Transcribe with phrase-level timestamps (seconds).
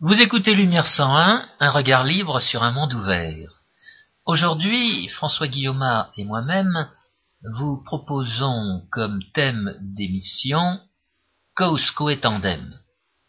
[0.00, 3.62] Vous écoutez Lumière 101, un regard libre sur un monde ouvert.
[4.26, 6.88] Aujourd'hui, François Guillaume et moi-même
[7.42, 10.80] vous proposons comme thème d'émission
[11.56, 12.78] Cause et tandem.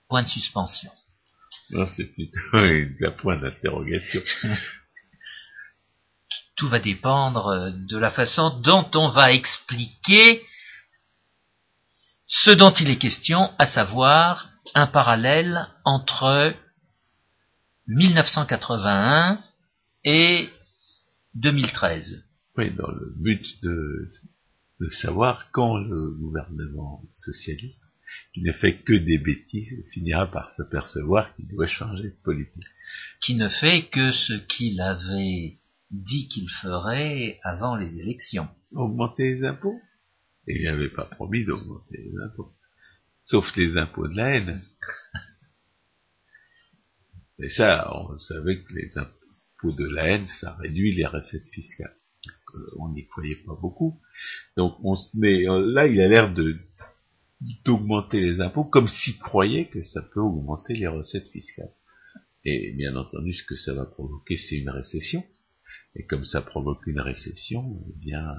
[0.09, 0.91] Point de suspension.
[1.71, 4.21] Non, c'est plutôt un point d'interrogation.
[6.55, 10.43] Tout va dépendre de la façon dont on va expliquer
[12.27, 16.53] ce dont il est question, à savoir un parallèle entre
[17.87, 19.41] 1981
[20.03, 20.49] et
[21.35, 22.23] 2013.
[22.57, 24.09] Oui, dans le but de,
[25.01, 27.81] savoir quand le gouvernement socialiste,
[28.33, 32.63] qui ne fait que des bêtises, finira par s'apercevoir qu'il doit changer de politique.
[33.21, 35.57] Qui ne fait que ce qu'il avait
[35.91, 38.47] dit qu'il ferait avant les élections.
[38.71, 39.79] Augmenter les impôts?
[40.47, 42.51] Et il n'avait pas promis d'augmenter les impôts.
[43.29, 44.59] Sauf les impôts de la haine.
[47.39, 51.95] Et ça, on savait que les impôts de la haine, ça réduit les recettes fiscales.
[52.77, 54.01] on n'y croyait pas beaucoup.
[54.57, 56.57] Donc, on se met, là, il a l'air de
[57.63, 61.71] d'augmenter les impôts comme s'il croyait que ça peut augmenter les recettes fiscales.
[62.43, 65.23] Et bien entendu, ce que ça va provoquer, c'est une récession.
[65.95, 68.35] Et comme ça provoque une récession, eh bien,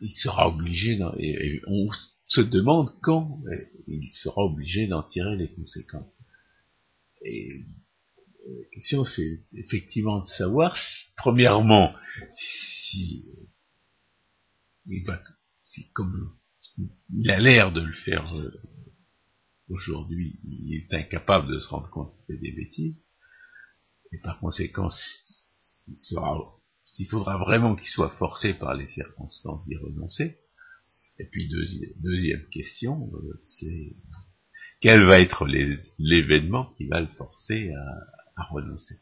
[0.00, 1.88] il sera obligé, et, on
[2.26, 3.40] se demande quand
[3.86, 6.12] il sera obligé d'en tirer les conséquences.
[7.24, 7.64] Et
[8.46, 10.76] la question, c'est effectivement de savoir,
[11.16, 11.94] premièrement,
[12.34, 13.26] si
[14.86, 15.20] il va,
[15.68, 16.34] si comme
[17.14, 18.50] il a l'air de le faire euh,
[19.68, 22.96] aujourd'hui, il est incapable de se rendre compte qu'il fait des bêtises,
[24.12, 24.90] et par conséquent,
[25.88, 26.59] il sera
[27.00, 30.36] il faudra vraiment qu'il soit forcé par les circonstances d'y renoncer.
[31.18, 31.48] Et puis
[31.96, 33.96] deuxième, question, euh, c'est
[34.80, 35.46] quel va être
[35.98, 37.72] l'événement qui va le forcer
[38.36, 38.96] à, renoncer?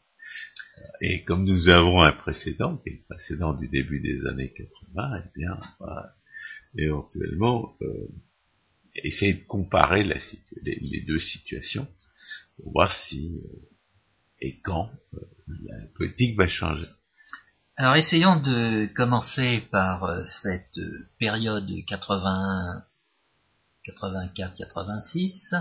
[1.01, 5.23] Et comme nous avons un précédent, qui est le précédent du début des années 80,
[5.25, 6.13] eh bien, on va
[6.77, 8.07] éventuellement euh,
[8.95, 11.87] essayer de comparer les, deux situations
[12.55, 13.69] pour voir si euh,
[14.41, 14.89] et quand
[15.47, 16.87] la politique va changer.
[17.81, 20.81] Alors essayons de commencer par euh, cette
[21.17, 22.83] période 81,
[23.85, 25.55] 84, 86.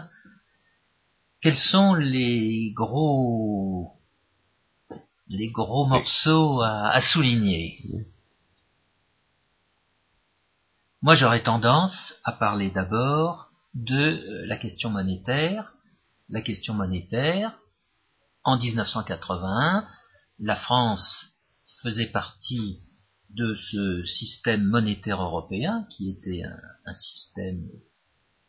[1.41, 3.93] Quels sont les gros
[5.29, 7.79] les gros morceaux à, souligner?
[11.03, 15.73] Moi j'aurais tendance à parler d'abord de euh, la question monétaire.
[16.31, 17.53] La question monétaire,
[18.43, 19.87] en 1981,
[20.41, 21.38] la France
[21.83, 22.81] faisait partie
[23.31, 26.43] de ce système monétaire européen qui était
[26.87, 27.69] un, système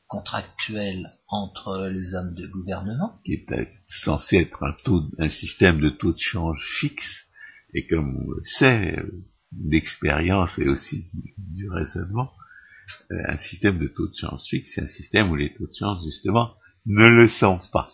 [0.07, 3.19] contractuel entre les hommes de gouvernement.
[3.25, 4.63] Qui était censé être
[5.19, 7.25] un, système de taux de change fixe,
[7.73, 9.03] et comme on le sait,
[9.51, 12.31] d'expérience et aussi du raisonnement,
[13.11, 15.73] euh, un système de taux de change fixe, c'est un système où les taux de
[15.77, 17.89] change, justement, ne le sont pas.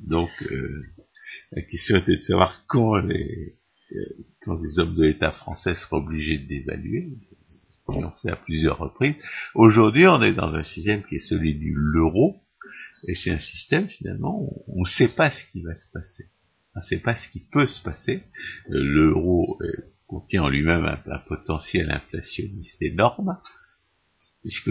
[0.00, 0.82] Donc, euh,
[1.52, 3.56] la question était de savoir quand les,
[4.44, 7.12] quand les hommes de l'État français seront obligés de dévaluer,
[7.88, 9.16] ils l'ont fait à plusieurs reprises.
[9.54, 12.36] Aujourd'hui, on est dans un système qui est celui du l'euro,
[13.08, 16.26] et c'est un système finalement où on ne sait pas ce qui va se passer.
[16.74, 18.22] On ne sait pas ce qui peut se passer.
[18.68, 19.58] L'euro
[20.06, 23.38] contient en lui-même un, potentiel inflationniste énorme,
[24.42, 24.70] puisque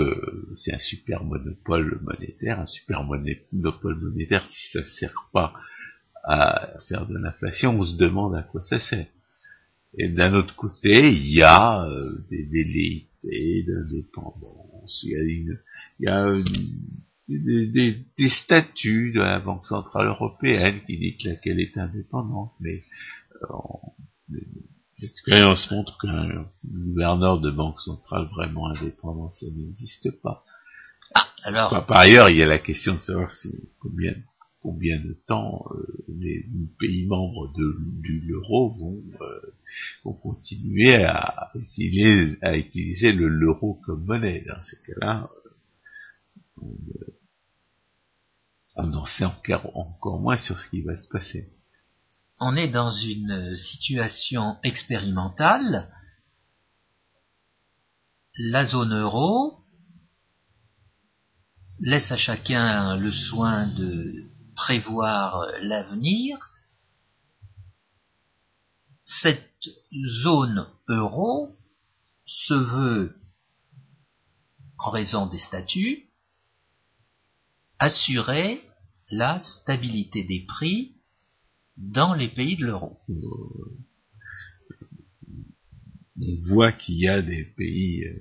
[0.58, 5.54] c'est un super monopole monétaire, un super monopole monétaire, si ça ne sert pas
[6.24, 9.08] à faire de l'inflation, on se demande à quoi ça sert.
[9.98, 15.60] Et d'un autre côté, il y a euh, des velléités d'indépendance, il y a, une,
[16.00, 16.34] il y a
[17.28, 22.82] des, des, statuts de la Banque Centrale Européenne qui dit qu'elle est indépendante, mais
[23.44, 24.38] euh,
[25.00, 30.46] l'expérience montre qu'un gouverneur de Banque Centrale vraiment indépendant, ça n'existe pas.
[31.16, 31.86] Ah, alors.
[31.86, 33.50] par ailleurs, il y a la question de savoir si,
[33.80, 34.14] combien
[34.62, 36.46] combien de temps euh, les
[36.80, 39.54] pays membres de, l'euro vont, euh,
[40.04, 44.44] vont, continuer à utiliser, à utiliser l'euro comme monnaie?
[44.48, 45.30] Dans ce cas-là,
[46.62, 46.66] euh,
[48.76, 51.50] on, en sait encore, encore moins sur ce qui va se passer.
[52.40, 55.92] On est dans une situation expérimentale.
[58.38, 59.58] La zone euro
[61.80, 66.38] laisse à chacun le soin de prévoir l'avenir,
[69.06, 69.68] cette
[70.24, 71.56] zone euro
[72.26, 73.16] se veut,
[74.78, 76.08] en raison des statuts,
[77.80, 78.62] assurer
[79.10, 80.96] la stabilité des prix
[81.78, 83.00] dans les pays de l'euro.
[86.20, 88.20] On voit qu'il y a des pays euh,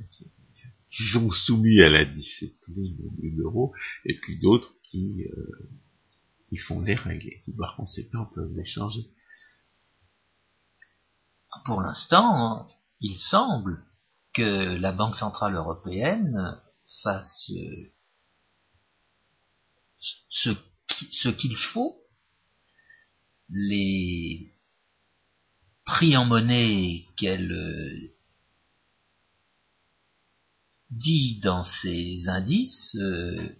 [0.91, 3.75] qui sont soumis à la discipline de l'euro
[4.05, 5.71] et puis d'autres qui, euh,
[6.51, 9.07] qui font règles et par conséquent peuvent les changer.
[11.65, 12.69] Pour l'instant,
[13.01, 13.85] il semble
[14.35, 16.61] que la Banque Centrale Européenne
[17.03, 17.51] fasse
[20.29, 21.97] ce, qu'il faut,
[23.49, 24.53] les
[25.85, 28.13] prix en monnaie qu'elle
[30.91, 33.57] dit dans ses indices euh,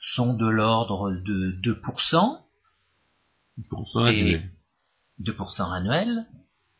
[0.00, 2.38] sont de l'ordre de 2%,
[3.58, 4.50] 2% annuel.
[5.20, 6.26] 2% annuel,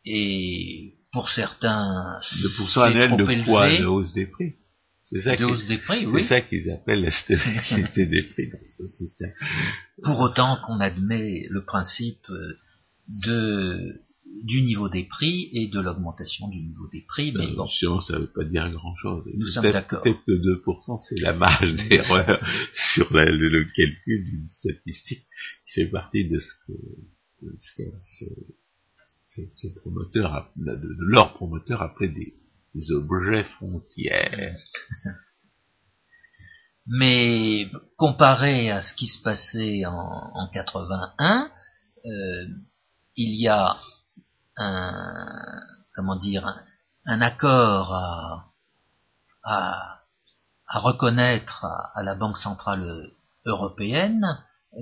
[0.05, 3.77] et pour certains, 2% annuel de quoi?
[3.77, 4.55] De hausse des prix
[5.11, 6.23] c'est ça, de hausse des prix, oui.
[6.23, 9.33] C'est ça qu'ils appellent la stabilité des prix dans ce système.
[10.03, 12.25] Pour autant qu'on admet le principe
[13.25, 14.01] de
[14.43, 17.31] du niveau des prix et de l'augmentation du niveau des prix.
[17.35, 19.23] Mais bon, ça ne veut pas dire grand-chose.
[19.37, 20.03] Nous sommes d'accord.
[20.03, 22.43] Peut-être que 2%, c'est la marge d'erreur
[22.73, 25.25] sur le, calcul d'une statistique
[25.65, 26.73] qui fait partie de ce que,
[27.43, 27.57] de
[27.99, 28.25] ce
[29.55, 32.33] ces, promoteurs, de, de leurs promoteurs appelaient des,
[32.75, 34.57] des objets frontières.
[36.87, 41.49] Mais comparé à ce qui se passait en, en 81,
[42.05, 42.47] euh,
[43.15, 43.77] il y a
[44.61, 45.61] un
[45.95, 46.63] comment dire
[47.05, 48.53] un, accord à,
[49.43, 50.01] à,
[50.67, 53.11] à reconnaître à, la Banque centrale
[53.45, 54.25] européenne
[54.73, 54.77] euh,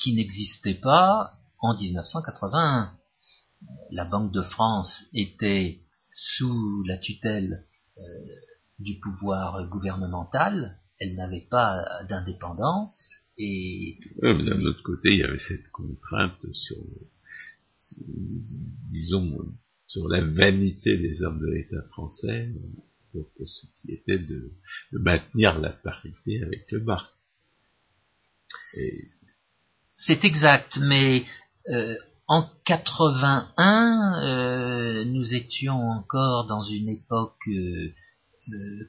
[0.00, 1.30] qui n'existait pas
[1.60, 2.92] en 1981.
[3.90, 5.80] La Banque de France était
[6.12, 7.64] sous la tutelle
[7.96, 8.02] euh,
[8.78, 15.38] du pouvoir gouvernemental, elle n'avait pas d'indépendance et mais d'un autre côté, il y avait
[15.38, 16.76] cette contrainte sur
[18.88, 19.36] disons,
[19.86, 22.50] sur la vanité des hommes de l'État français,
[23.12, 24.52] pour ce qui était de,
[24.92, 27.12] maintenir la parité avec le marque.
[29.96, 31.24] C'est exact, mais
[31.68, 31.94] euh,
[32.26, 37.92] en 81, euh, nous étions encore dans une époque euh,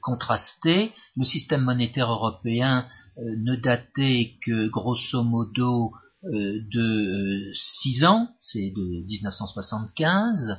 [0.02, 0.92] contrastée.
[1.16, 2.88] Le système monétaire européen
[3.18, 10.58] ne datait que grosso modo de 6 euh, ans, c'est de 1975,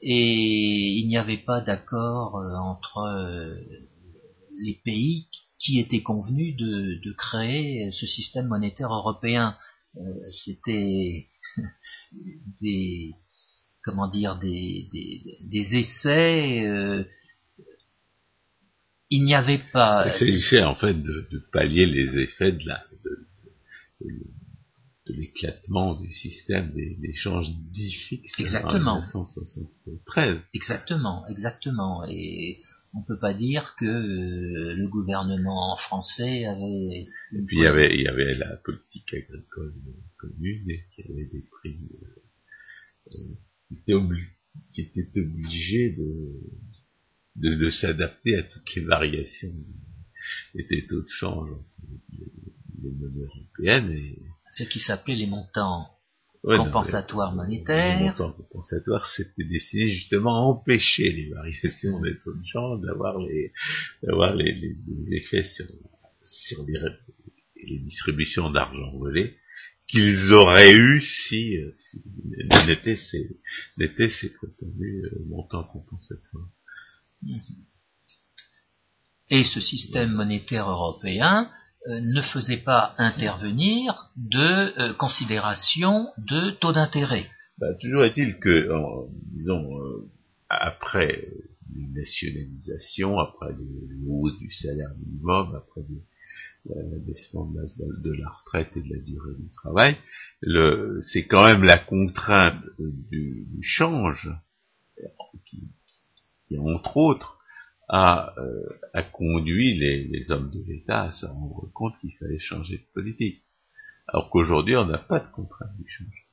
[0.00, 3.56] et il n'y avait pas d'accord euh, entre
[4.64, 5.28] les pays
[5.58, 9.56] qui étaient convenus de, créer ce système monétaire européen.
[10.30, 11.28] C'était
[12.60, 13.12] des
[13.84, 14.88] comment dire des,
[15.76, 17.06] essais.
[19.10, 20.06] il n'y avait pas.
[20.08, 22.82] Il s'agissait en fait de, pallier les effets de la
[25.08, 28.92] l'éclatement du système d'échange dits fixes exactement.
[28.92, 30.38] en 1973.
[30.54, 32.04] Exactement, exactement.
[32.08, 32.58] Et
[32.94, 37.08] on ne peut pas dire que euh, le gouvernement français avait...
[37.32, 39.74] Et puis il y avait, il y avait la politique agricole
[40.18, 43.34] commune et qui avait des prix euh, euh,
[43.70, 46.40] qui, étaient obligés de,
[47.36, 49.52] de, de s'adapter à toutes les variations
[50.54, 51.74] des, taux de change entre
[52.12, 52.26] les,
[52.82, 54.18] les monnaies européennes et
[54.52, 55.88] ce qui s'appelait les montants
[56.44, 57.98] compensatoires monétaires.
[57.98, 63.18] Les montants compensatoires, c'était destiné justement à empêcher les variations des taux de change, d'avoir
[63.18, 63.52] les,
[64.02, 64.54] d'avoir les,
[65.12, 65.66] effets sur,
[66.22, 69.36] sur les, distributions d'argent volé
[69.88, 72.02] qu'ils auraient eu si, si
[72.66, 73.36] n'étaient ces,
[73.76, 76.48] n'étaient ces prétendus euh, montants compensatoires.
[79.28, 81.50] Et ce système monétaire européen
[81.88, 87.26] ne faisait pas intervenir de euh, considération de taux d'intérêt.
[87.58, 88.68] Bah, toujours est-il que,
[89.32, 90.08] disons, euh,
[90.48, 91.28] après
[91.74, 95.80] les nationalisations, après les hausses du salaire minimum, après
[96.66, 99.96] l'abaissement de, de, la retraite et de la durée du travail,
[101.00, 104.30] c'est quand même la contrainte du, change
[105.46, 105.72] qui,
[106.46, 107.41] qui, entre autres,
[107.88, 112.78] a, euh, conduit les, les, hommes de l'État à se rendre compte qu'il fallait changer
[112.78, 113.42] de politique.
[114.08, 116.26] Alors qu'aujourd'hui, on n'a pas de contrainte du change.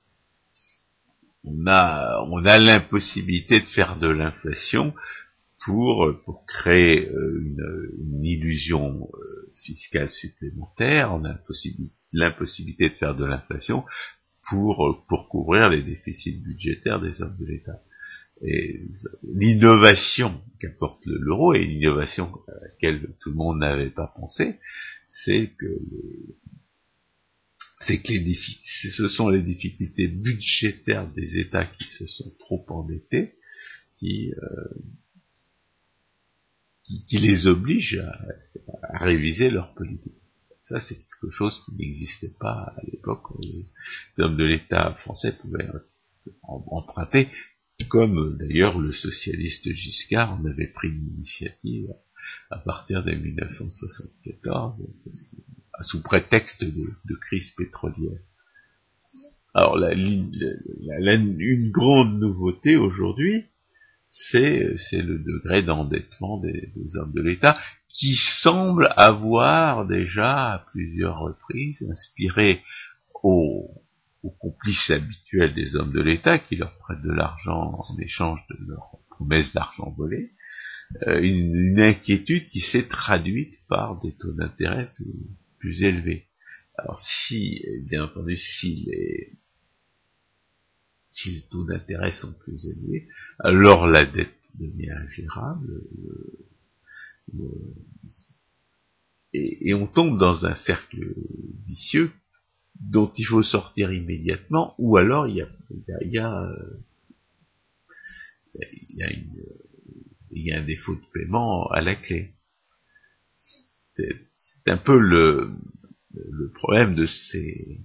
[1.43, 4.93] On a, on a l'impossibilité de faire de l'inflation
[5.65, 11.13] pour, pour créer euh, une, une illusion euh, fiscale supplémentaire.
[11.13, 11.37] On a
[12.13, 13.85] l'impossibilité de faire de l'inflation
[14.49, 17.79] pour, pour couvrir les déficits budgétaires des hommes de l'État
[18.41, 24.59] l'innovation qu'apporte l'euro et l'innovation à laquelle tout le monde n'avait pas pensé,
[25.09, 25.79] c'est que
[27.81, 33.35] c'est que les ce sont les difficultés budgétaires des États qui se sont trop endettés
[33.99, 34.67] qui, euh,
[36.83, 40.13] qui, les obligent à, réviser leur politique.
[40.63, 45.67] Ça, c'est quelque chose qui n'existait pas à l'époque les hommes de l'État français pouvaient
[46.43, 47.27] emprunter,
[47.87, 51.93] comme d'ailleurs le socialiste Giscard en avait pris l'initiative
[52.51, 54.75] à partir de 1974,
[55.81, 58.19] sous prétexte de, crise pétrolière.
[59.53, 63.45] Alors, une grande nouveauté aujourd'hui,
[64.09, 67.57] c'est le degré d'endettement des, hommes de l'État,
[67.87, 72.61] qui semble avoir déjà à plusieurs reprises inspiré
[73.23, 73.78] aux,
[74.39, 78.99] complices habituels des hommes de l'État qui leur prêtent de l'argent en échange de leurs
[79.09, 80.31] promesses d'argent volé,
[81.07, 84.91] euh, une, inquiétude qui s'est traduite par des taux d'intérêt
[85.59, 86.25] plus, élevés.
[86.77, 89.33] Alors si, bien entendu, si les,
[91.11, 93.07] si les taux d'intérêt sont plus élevés,
[93.39, 95.83] alors la dette devient ingérable.
[99.33, 101.13] et, on tombe dans un cercle
[101.67, 102.11] vicieux
[102.79, 105.49] dont il faut sortir immédiatement, ou alors il y a,
[106.01, 106.49] il y a,
[108.55, 109.43] il y a une,
[110.31, 112.33] il y a un défaut de paiement à la clé.
[113.93, 115.51] C'est un peu le,
[116.13, 117.81] le problème de ces,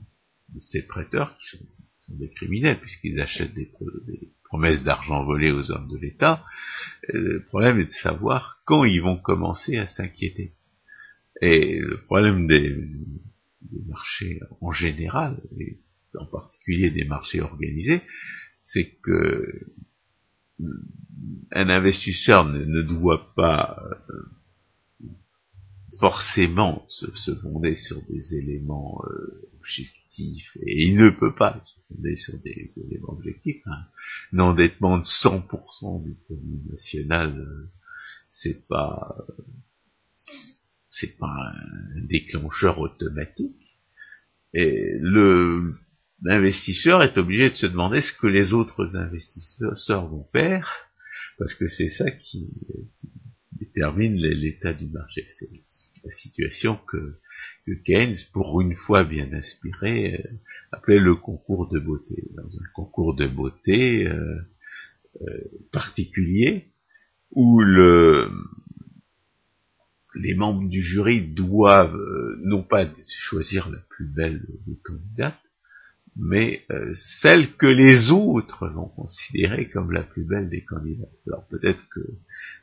[0.55, 1.65] de ces prêteurs qui sont,
[2.09, 3.73] des criminels puisqu'ils achètent des,
[4.45, 6.45] promesses d'argent volé aux hommes de l'État.
[7.09, 10.53] Euh, le problème est de savoir quand ils vont commencer à s'inquiéter.
[11.41, 12.77] Et le problème des,
[13.71, 15.79] des marchés en général, et
[16.19, 18.03] en particulier des marchés organisés,
[18.63, 19.67] c'est que
[21.53, 25.07] un investisseur ne, doit pas euh,
[25.99, 32.17] forcément se, fonder sur des éléments euh, objectifs, et il ne peut pas se fonder
[32.17, 33.63] sur des, éléments objectifs.
[33.67, 33.85] Hein.
[34.33, 37.71] Un endettement de 100% du produit national, euh,
[38.31, 39.17] c'est pas
[40.99, 43.57] c'est pas un déclencheur automatique.
[44.53, 45.71] Et le
[46.23, 50.69] l'investisseur est obligé de se demander ce que les autres investisseurs vont faire,
[51.39, 52.49] parce que c'est ça qui,
[53.53, 55.27] détermine l'état du marché.
[55.39, 55.49] C'est
[56.05, 57.19] la situation que,
[57.85, 60.37] Keynes, pour une fois bien inspiré, euh,
[60.73, 62.31] appelait le concours de beauté.
[62.35, 64.39] Dans un concours de beauté euh,
[65.23, 65.41] euh,
[65.73, 66.73] particulier,
[67.31, 68.31] où le,
[70.15, 71.99] les membres du jury doivent
[72.43, 72.87] non pas
[73.21, 75.39] choisir la plus belle des candidates,
[76.17, 81.09] mais euh, celle que les autres vont considérer comme la plus belle des candidats.
[81.27, 82.01] Alors peut-être que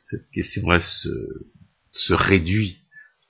[0.05, 1.09] cette question-là se,
[1.91, 2.77] se réduit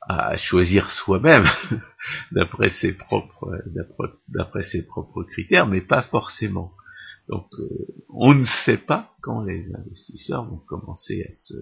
[0.02, 1.46] à choisir soi-même
[2.32, 3.64] d'après ses propres
[4.28, 6.74] d'après ses propres critères, mais pas forcément.
[7.28, 11.56] Donc euh, on ne sait pas quand les investisseurs vont commencer à se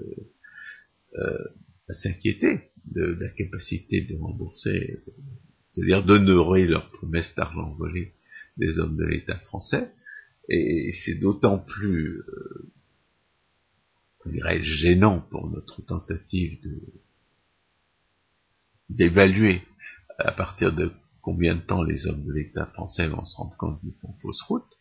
[1.17, 1.47] euh,
[1.93, 4.99] s'inquiéter de, la capacité de rembourser,
[5.73, 8.13] c'est-à-dire d'honorer leurs promesses d'argent volé
[8.57, 9.91] des hommes de l'État français,
[10.49, 12.71] et c'est d'autant plus, euh,
[14.61, 16.79] gênant pour notre tentative de
[18.89, 19.61] d'évaluer
[20.17, 20.91] à partir de
[21.21, 24.41] combien de temps les hommes de l'État français vont se rendre compte qu'ils font fausse
[24.41, 24.79] route,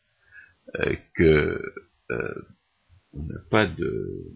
[0.77, 1.63] euh, que
[2.11, 2.43] euh,
[3.13, 4.33] on n'a pas de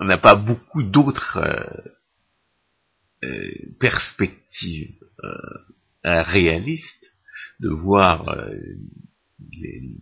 [0.00, 1.38] on n'a pas beaucoup d'autres
[3.24, 4.94] euh, perspectives
[5.24, 7.12] euh, réalistes
[7.58, 8.54] de voir euh,
[9.52, 9.98] les,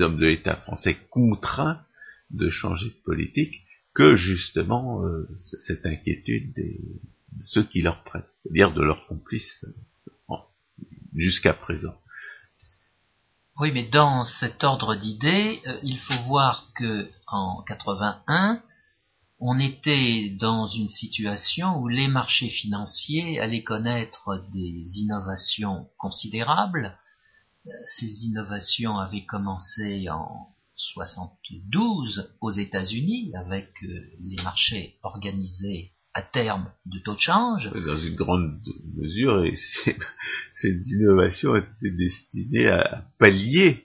[0.00, 1.84] hommes de l'État français contraints
[2.30, 3.62] de changer de politique
[3.94, 5.02] que justement
[5.60, 9.64] cette inquiétude de ceux qui leur prêtent, c'est-à-dire de leurs complices
[11.14, 11.98] jusqu'à présent.
[13.58, 18.60] Oui, mais dans cet ordre d'idées, il faut voir que en 81,
[19.40, 26.98] on était dans une situation où les marchés financiers allaient connaître des innovations considérables.
[27.66, 36.22] Euh, ces innovations avaient commencé en 72 aux États-Unis avec euh, les marchés organisés à
[36.22, 37.70] terme de taux de change.
[37.72, 38.58] Dans une grande
[38.96, 39.54] mesure, et
[40.54, 43.84] ces innovations étaient destinées à pallier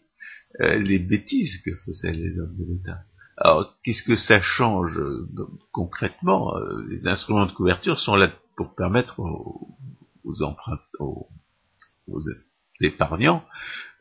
[0.62, 3.00] euh, les bêtises que faisaient les hommes de l'État.
[3.36, 5.28] Alors, qu'est-ce que ça change euh,
[5.74, 9.76] concrètement euh, Les instruments de couverture sont là pour permettre aux,
[10.24, 12.22] aux,
[12.80, 13.44] épargnants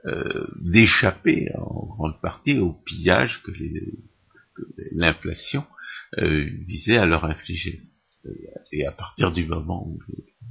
[0.06, 3.50] euh, d'échapper en grande partie au pillage que
[4.92, 5.66] l'inflation
[6.16, 7.82] visait à leur infliger.
[8.72, 9.98] Et à partir du moment où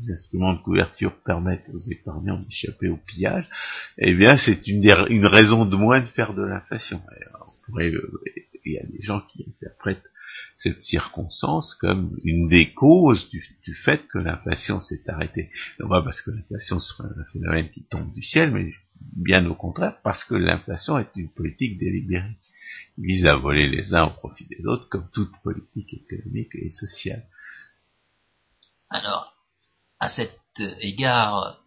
[0.01, 3.47] les instruments de couverture permettent aux épargnants d'échapper au pillage,
[3.97, 7.01] eh bien c'est une, une raison de moins de faire de l'inflation.
[7.77, 8.01] Euh,
[8.65, 10.03] il y a des gens qui interprètent
[10.57, 13.41] cette circonstance comme une des causes du,
[13.83, 15.49] fait que l'inflation s'est arrêtée.
[15.79, 18.71] Non pas parce que l'inflation serait un phénomène qui tombe du ciel, mais
[19.15, 22.35] bien au contraire, parce que l'inflation est une politique délibérée,
[22.95, 26.71] qui vise à voler les uns au profit des autres, comme toute politique économique et
[26.71, 27.25] sociale.
[28.89, 29.34] Alors,
[30.00, 30.39] à cet
[30.81, 31.62] égard,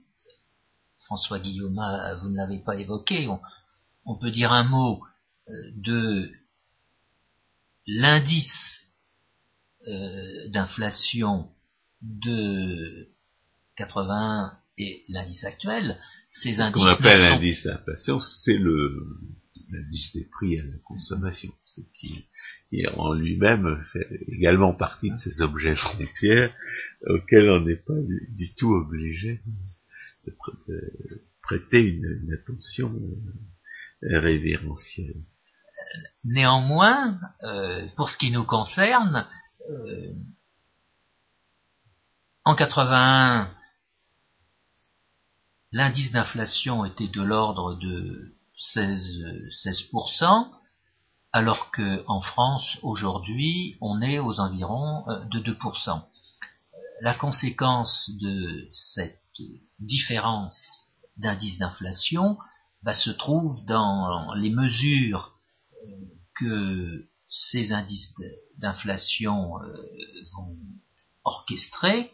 [1.04, 1.80] François Guillaume,
[2.20, 3.28] vous ne l'avez pas évoqué,
[4.04, 5.04] on, peut dire un mot
[5.48, 6.30] euh, de
[7.86, 8.88] l'indice
[9.88, 11.50] euh, d'inflation
[12.00, 13.08] de
[13.76, 15.98] 80 et l'indice actuel,
[16.32, 16.72] ces indices.
[16.72, 19.18] Ce qu'on appelle l'indice d'inflation, c'est le
[19.72, 22.28] l'indice des prix à la consommation, ce qui,
[22.96, 26.54] en lui-même fait également partie de ces objets frontières
[27.06, 29.40] auxquels on n'est pas du, tout obligé
[30.26, 30.34] de,
[31.42, 32.94] prêter une, attention
[34.04, 35.24] euh, révérentielle.
[36.24, 39.26] Néanmoins, euh, pour ce qui nous concerne,
[39.68, 40.12] euh,
[42.44, 43.50] en 81,
[45.72, 50.48] l'indice d'inflation était de l'ordre de 16, 16%,
[51.32, 56.02] alors qu'en France, aujourd'hui, on est aux environs euh, de 2%.
[57.00, 59.20] La conséquence de cette
[59.80, 60.82] différence
[61.16, 62.38] d'indice d'inflation
[62.82, 65.34] bah, se trouve dans les mesures
[66.34, 68.14] que ces indices
[68.58, 69.74] d'inflation euh,
[70.36, 70.56] vont
[71.24, 72.12] orchestrer.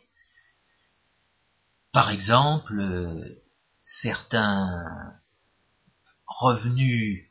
[1.93, 3.43] Par exemple, euh,
[3.83, 5.18] certains
[6.39, 7.25] revenus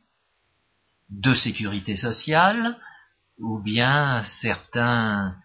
[1.10, 2.76] de sécurité sociale
[3.38, 5.36] ou bien certains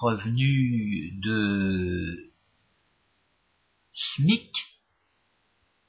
[0.00, 2.30] revenus de
[3.92, 4.50] SMIC,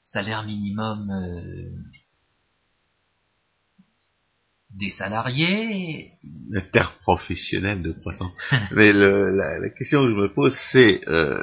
[0.02, 1.70] salaire minimum euh,
[4.70, 6.12] des salariés.
[6.54, 8.32] Interprofessionnel de croissance.
[8.72, 11.42] Mais la, question que je me pose, c'est euh,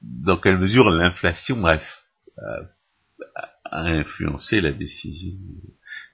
[0.00, 1.82] dans quelle mesure l'inflation, bref,
[3.64, 5.32] a influencé la décision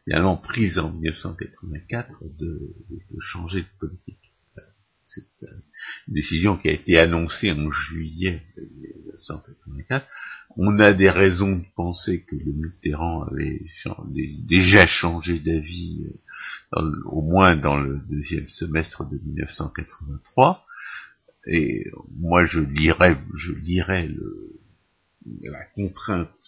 [0.04, 2.08] finalement prise en 1984
[2.38, 4.16] de, de changer de politique.
[5.04, 10.06] C'est une décision qui a été annoncée en juillet 1984
[10.56, 13.60] on a des raisons de penser que le Mitterrand avait
[14.46, 16.06] déjà changé d'avis,
[16.76, 20.64] euh, au moins dans le deuxième semestre de 1983.
[21.46, 21.86] Et
[22.16, 24.60] moi, je lirais, je lirais le,
[25.42, 26.39] la contrainte euh,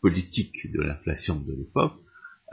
[0.00, 1.94] politique de l'inflation de l'époque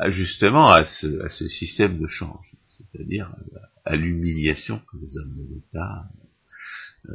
[0.10, 3.36] justement à ce, à ce système de change, c'est-à-dire
[3.86, 6.10] à l'humiliation que les hommes de l'État
[7.10, 7.14] euh,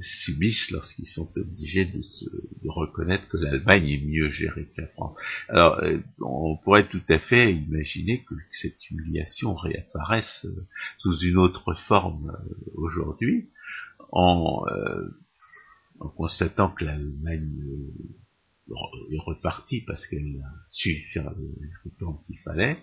[0.00, 4.88] subissent lorsqu'ils sont obligés de, se, de reconnaître que l'Allemagne est mieux gérée que la
[4.88, 5.18] France.
[5.48, 10.66] Alors, euh, on pourrait tout à fait imaginer que cette humiliation réapparaisse euh,
[10.98, 12.36] sous une autre forme
[12.74, 13.50] aujourd'hui,
[14.12, 14.64] en,
[16.00, 17.90] en constatant que l'Allemagne
[18.68, 22.78] est repartie parce qu'elle a su faire le temps qu'il fallait,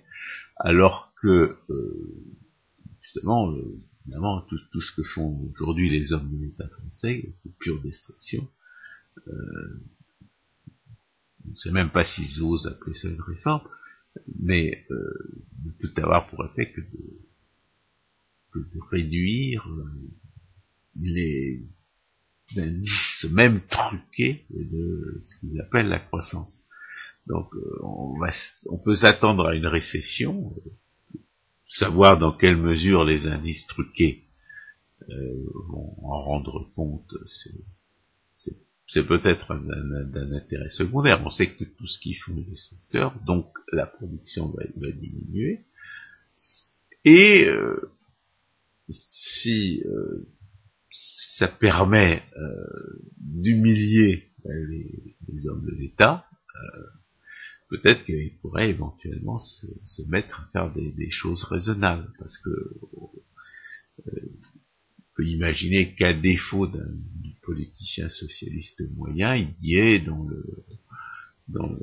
[0.57, 1.57] alors que
[3.01, 3.53] justement
[4.05, 8.47] Évidemment, tout, tout, ce que font aujourd'hui les hommes de l'État français, c'est pure destruction.
[9.27, 9.79] Euh,
[11.45, 13.67] on ne sait même pas s'ils osent appeler ça une réforme,
[14.39, 17.21] mais euh, ne peut avoir pour effet que de,
[18.51, 19.85] que de réduire euh,
[20.95, 21.63] les
[22.57, 26.59] indices même truqués de ce qu'ils appellent la croissance.
[27.27, 28.31] Donc euh, on, va,
[28.83, 30.53] peut s'attendre à une récession,
[31.69, 34.23] savoir dans quelle mesure les indices truqués
[35.09, 37.13] euh, vont en rendre compte,
[38.87, 41.21] c'est peut-être d'un intérêt secondaire.
[41.25, 45.61] On sait que tout ce qui font les secteurs, donc la production va, diminuer.
[47.05, 47.91] Et euh,
[48.89, 50.27] si euh,
[51.37, 52.23] ça permet
[53.17, 56.25] d'humilier les, hommes de l'État,
[57.69, 62.49] peut-être qu'il pourrait éventuellement se, mettre à faire des, choses raisonnables, parce que
[64.07, 64.11] euh,
[64.99, 66.93] on peut imaginer qu'à défaut d'un
[67.41, 70.43] politicien socialiste moyen, il y ait dans le
[71.49, 71.79] dans le,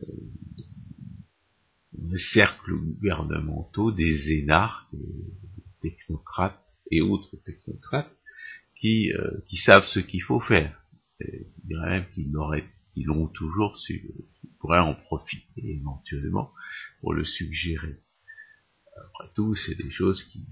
[2.18, 8.10] cercle gouvernementaux des énarques, des technocrates et autres technocrates
[8.80, 10.82] qui, euh, qui savent ce qu'il faut faire.
[11.20, 12.32] Et je dirais même qu'ils
[12.96, 14.12] ils l'ont toujours su,
[14.42, 16.50] ils pourraient en profiter éventuellement
[17.00, 18.00] pour le suggérer.
[18.96, 20.44] Après tout, c'est des choses qui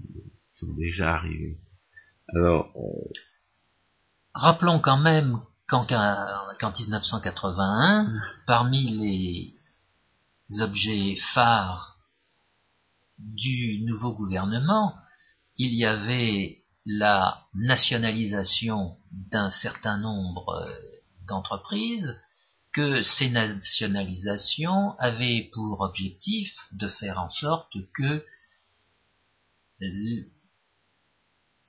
[0.51, 1.59] sont déjà arrivées.
[2.35, 2.71] Alors,
[4.33, 8.07] rappelons quand même qu'en 1981,
[8.47, 9.53] parmi
[10.49, 11.97] les objets phares
[13.17, 14.95] du nouveau gouvernement,
[15.57, 16.58] il y avait
[16.91, 20.73] la nationalisation d'un certain nombre euh,
[21.27, 22.19] d'entreprises,
[22.73, 28.25] que ces nationalisations avaient pour objectif de faire en sorte que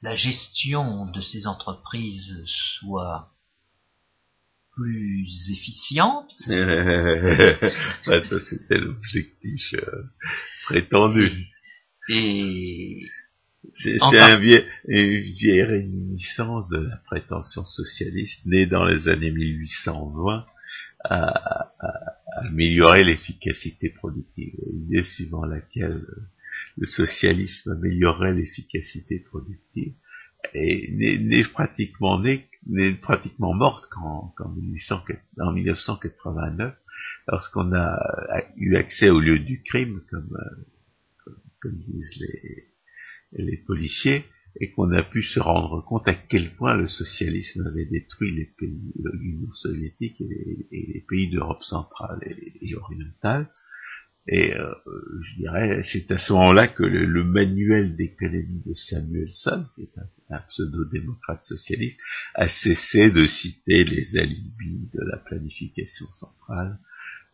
[0.02, 3.32] la gestion de ces entreprises soit
[4.74, 6.32] plus efficiente.
[8.02, 10.02] ça, c'était l'objectif euh,
[10.64, 11.46] prétendu.
[12.08, 13.06] Et
[13.72, 20.46] c'est un vieil, une vieille réminiscence de la prétention socialiste née dans les années 1820
[21.04, 21.72] à,
[22.46, 24.54] améliorer l'efficacité productive.
[24.72, 26.06] L'idée suivant laquelle
[26.78, 29.94] le socialisme améliorerait l'efficacité productive
[30.54, 32.20] n'est pratiquement
[32.66, 36.74] n'est pratiquement morte qu'en en 1989
[37.28, 37.98] lorsqu'on a
[38.56, 40.36] eu accès au lieu du crime comme,
[41.28, 42.69] euh, comme disent les,
[43.32, 44.24] les policiers,
[44.58, 48.46] et qu'on a pu se rendre compte à quel point le socialisme avait détruit les
[48.58, 53.48] pays l'Union soviétique et les, pays d'Europe centrale et, orientale.
[54.26, 54.72] Et euh,
[55.22, 59.94] je dirais, c'est à ce moment-là que le, manuel d'économie de Samuelson, qui est
[60.28, 61.98] un, pseudo-démocrate socialiste,
[62.34, 66.78] a cessé de citer les alibis de la planification centrale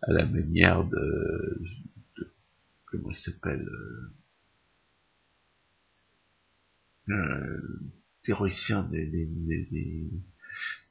[0.03, 1.61] à la manière de,
[2.19, 2.31] de
[2.87, 4.13] comment s'appelle euh,
[7.09, 7.61] euh,
[8.23, 8.89] théoricien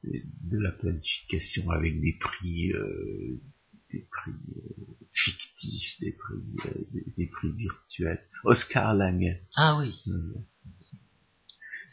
[0.02, 3.40] de la planification avec des prix, euh,
[3.92, 8.20] des prix euh, fictifs, des prix, euh, des, prix virtuels.
[8.44, 9.36] Oscar Lange.
[9.56, 9.94] Ah oui.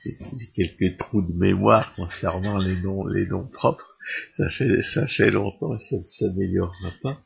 [0.04, 0.18] J'ai
[0.54, 3.98] quelques trous de mémoire concernant les noms, les noms propres.
[4.34, 7.24] Ça fait, ça fait longtemps et ça ne s'améliorera pas.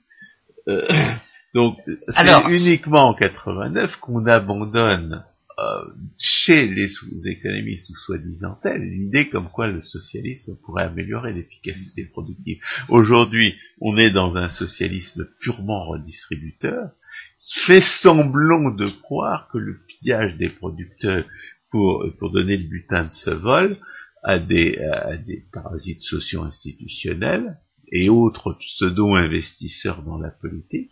[1.56, 1.80] donc,
[2.10, 5.24] c'est uniquement en 89 qu'on abandonne
[5.60, 5.86] euh,
[6.20, 6.88] chez les
[7.26, 12.60] économistes ou soi-disant tels, l'idée comme quoi le socialisme pourrait améliorer l'efficacité productive.
[12.90, 16.92] Aujourd'hui, on est dans un socialisme purement redistributeur,
[17.40, 21.26] qui fait semblant de croire que le pillage des producteurs
[21.72, 23.80] pour, pour donner le butin de ce vol
[24.24, 27.58] à des, à des parasites socio-institutionnels
[27.92, 30.92] et autres pseudo-investisseurs dans la politique,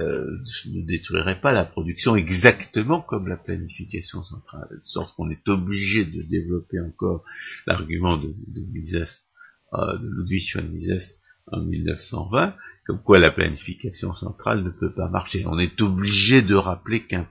[0.00, 5.48] euh, ne détruirait pas la production exactement comme la planification centrale, de sorte qu'on est
[5.48, 7.24] obligé de développer encore
[7.66, 8.34] l'argument de,
[8.72, 9.26] Mises,
[9.72, 15.08] euh, de Ludwig von Mises en 1920, comme quoi la planification centrale ne peut pas
[15.08, 15.44] marcher.
[15.46, 17.28] On est obligé de rappeler qu'un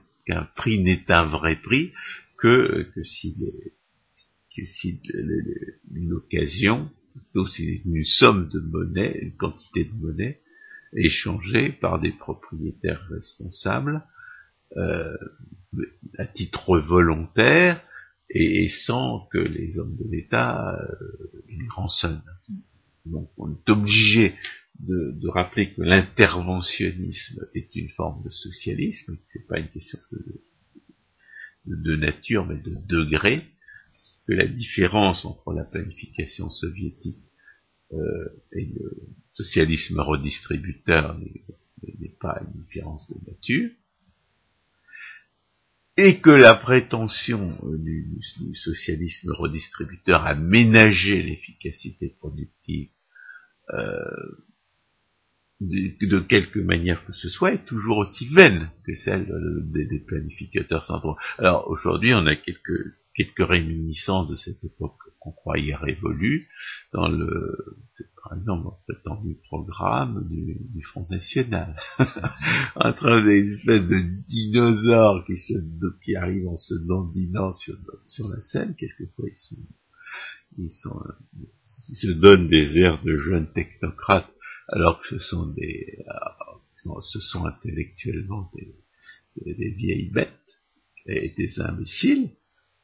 [0.56, 1.92] prix n'est un vrai prix
[2.38, 3.34] que, si,
[4.56, 5.02] que si
[7.12, 10.40] plutôt c'est une somme de monnaie, une quantité de monnaie,
[10.94, 14.02] échangés par des propriétaires responsables
[14.76, 15.16] euh,
[16.18, 17.82] à titre volontaire
[18.30, 22.22] et, sans que les hommes de l'État euh, les rançonnent.
[23.06, 24.34] Donc on est obligé
[24.80, 31.96] de, rappeler que l'interventionnisme est une forme de socialisme, c'est pas une question de, de,
[31.96, 33.44] nature mais de degré,
[34.26, 37.18] que la différence entre la planification soviétique
[37.92, 43.70] et le socialisme redistributeur n'est pas une différence de nature,
[45.96, 48.20] et que la prétention du,
[48.54, 52.88] socialisme redistributeur à ménager l'efficacité productive
[53.72, 53.92] euh,
[55.60, 59.26] de, quelque manière que ce soit est toujours aussi vaine que celle
[59.72, 61.16] des, des planificateurs centraux.
[61.38, 66.48] Alors aujourd'hui, on a quelques quelques réminiscences de cette époque qu'on croyait révolue,
[66.92, 67.56] dans le,
[68.22, 68.68] par exemple,
[69.04, 71.74] dans le programme du, Front National,
[72.76, 75.54] entre des espèces de dinosaures qui se,
[76.04, 79.26] qui arrivent en se dandinant sur, sur la scène, quelquefois
[80.58, 81.00] ils sont,
[81.88, 84.30] ils se donnent des airs de jeunes technocrates,
[84.68, 88.74] alors que ce sont des, euh, ce sont intellectuellement des,
[89.54, 90.30] des vieilles bêtes
[91.06, 92.30] et des imbéciles,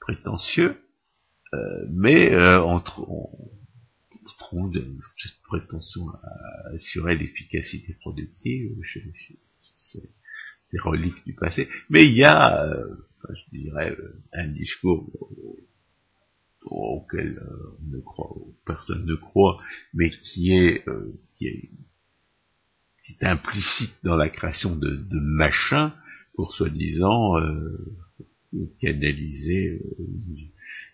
[0.01, 0.77] prétentieux,
[1.89, 4.73] mais euh, on, trouve
[5.17, 8.77] cette prétention à assurer l'efficacité productive,
[9.77, 10.03] c'est
[10.73, 11.69] des reliques du passé.
[11.89, 12.85] Mais il y a, euh,
[13.29, 13.97] je dirais,
[14.33, 15.11] un discours
[16.63, 17.41] auquel
[17.93, 18.37] on croit,
[18.67, 19.59] personne ne croit,
[19.95, 20.85] mais qui est,
[21.41, 21.71] est,
[23.05, 25.93] qui est implicite dans la création de, de machins
[26.35, 27.35] pour soi-disant
[28.81, 29.81] canaliser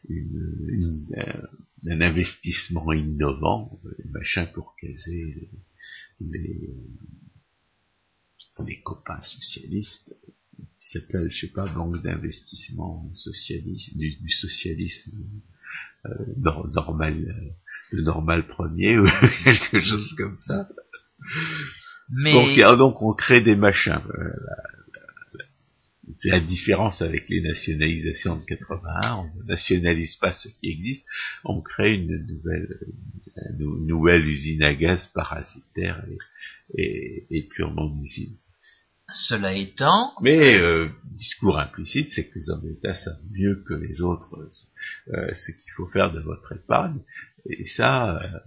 [0.08, 5.50] un investissement innovant, machin pour caser
[6.20, 6.70] les,
[8.64, 10.14] les copains socialistes
[10.86, 15.24] qui s'appelle, je sais pas, banque d'investissement socialiste, du, socialisme
[16.06, 17.50] euh, normal, euh,
[17.90, 19.06] le normal premier ou
[19.44, 20.68] quelque chose comme ça.
[22.10, 22.32] Mais...
[22.76, 24.00] Donc, on crée des machins.
[26.14, 29.16] C'est la différence avec les nationalisations de 81.
[29.16, 31.04] On ne nationalise pas ce qui existe,
[31.44, 32.78] on crée une nouvelle,
[33.58, 36.04] une nouvelle usine à gaz parasitaire
[36.76, 38.36] et, et purement nuisible.
[39.12, 40.12] Cela étant...
[40.20, 44.48] Mais euh, discours implicite, c'est que les hommes d'État savent mieux que les autres
[45.14, 47.00] euh, ce qu'il faut faire de votre épargne.
[47.44, 48.38] Et ça, euh,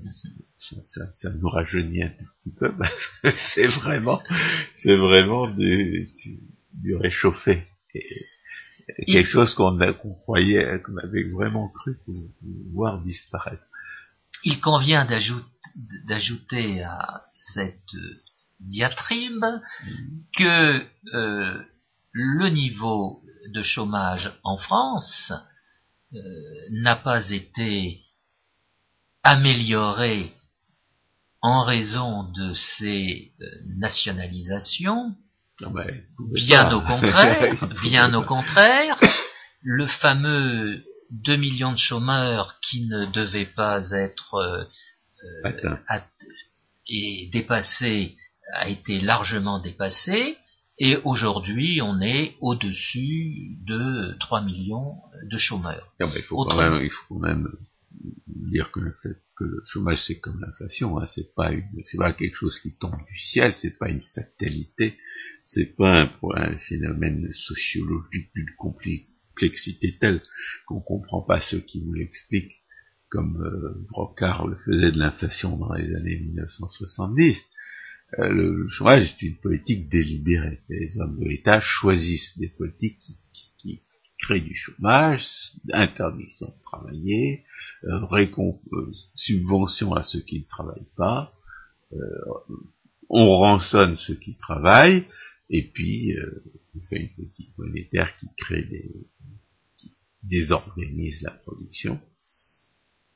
[0.83, 4.21] ça, ça, nous rajeunit un petit peu, parce que c'est vraiment,
[4.75, 6.39] c'est vraiment du, du,
[7.01, 7.67] réchauffé.
[7.93, 8.25] Et,
[9.05, 11.97] quelque chose qu'on qu'on croyait, qu'on avait vraiment cru
[12.73, 13.63] voir disparaître.
[14.43, 15.05] Il convient
[16.07, 17.95] d'ajouter à cette
[18.59, 19.45] diatribe
[20.37, 21.63] que euh,
[22.11, 23.19] le niveau
[23.53, 25.31] de chômage en France
[26.13, 26.17] euh,
[26.71, 28.01] n'a pas été
[29.23, 30.33] amélioré
[31.41, 33.45] en raison de ces euh,
[33.77, 35.15] nationalisations.
[36.33, 38.99] Bien au contraire, bien au contraire,
[39.61, 44.63] le fameux 2 millions de chômeurs qui ne devaient pas être euh,
[46.87, 48.15] et dépassés
[48.53, 50.37] a été largement dépassé
[50.79, 54.95] et aujourd'hui on est au-dessus de 3 millions
[55.29, 55.87] de chômeurs.
[55.99, 57.47] Ah ben, il, faut quand même,
[58.27, 58.95] dire que le,
[59.35, 61.51] que le chômage c'est comme l'inflation, hein, c'est pas
[61.85, 64.97] c'est pas quelque chose qui tombe du ciel, c'est pas une fatalité,
[65.49, 70.21] c'est pas un, un, phénomène sociologique d'une complexité telle
[70.67, 72.61] qu'on comprend pas ceux qui vous l'expliquent,
[73.09, 77.35] comme euh, Brocard le faisait de l'inflation dans les années 1970.
[78.19, 80.61] Euh, le chômage est une politique délibérée.
[80.69, 82.99] Les hommes de l'État choisissent des politiques
[83.57, 83.81] qui,
[84.19, 85.25] créent du chômage,
[85.71, 87.45] interdiction de travailler,
[87.85, 91.33] euh, euh, subvention à ceux qui ne travaillent pas,
[93.09, 95.07] on rançonne ceux qui travaillent,
[95.49, 96.15] et puis
[96.75, 99.07] on fait une politique monétaire qui crée des,
[99.77, 101.99] qui désorganise la production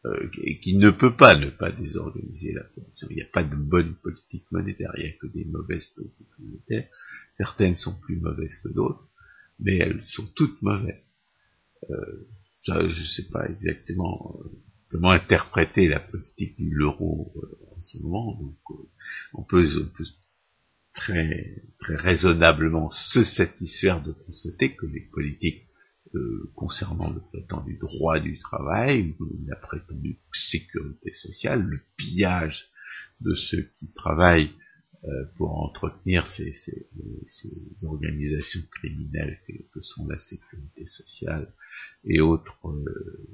[0.06, 0.30] euh,
[0.62, 3.08] qui ne peut pas ne pas désorganiser la production.
[3.10, 6.40] Il n'y a pas de bonne politique monétaire, il n'y a que des mauvaises politiques
[6.40, 6.90] monétaires.
[7.38, 9.08] Certaines sont plus mauvaises que d'autres,
[9.60, 11.08] mais elles sont toutes mauvaises.
[11.90, 12.28] Euh,
[12.68, 14.50] je ne sais pas exactement euh,
[14.90, 17.34] comment interpréter la politique de l'euro
[17.72, 18.38] en ce moment.
[18.42, 18.58] Donc,
[19.34, 20.06] on peut, on peut
[20.94, 25.68] très, très raisonnablement se satisfaire de constater que les politiques
[26.16, 29.16] euh, concernant le prétendu droit du travail,
[29.48, 32.66] la prétendue sécurité sociale, le pillage
[33.22, 34.52] de ceux qui travaillent
[35.06, 36.88] euh, pour entretenir ces, ces,
[37.28, 39.38] ces, organisations criminelles
[39.74, 41.52] que, sont la sécurité sociale
[42.06, 43.28] et autres euh,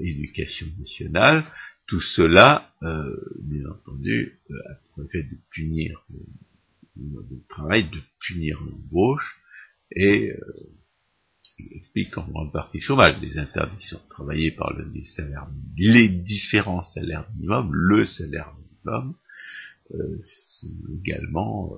[0.00, 1.44] éducation nationale,
[1.86, 6.06] tout cela, euh, bien entendu, a pour de punir
[6.98, 9.40] le, travail, de punir l'embauche,
[9.90, 10.32] et
[11.74, 16.82] explique en grande partie chômage, les interdictions de travailler par le, les salaires, les différents
[16.82, 19.16] salaires minimums, le salaire minimum,
[19.92, 20.20] euh,
[20.60, 21.74] sont également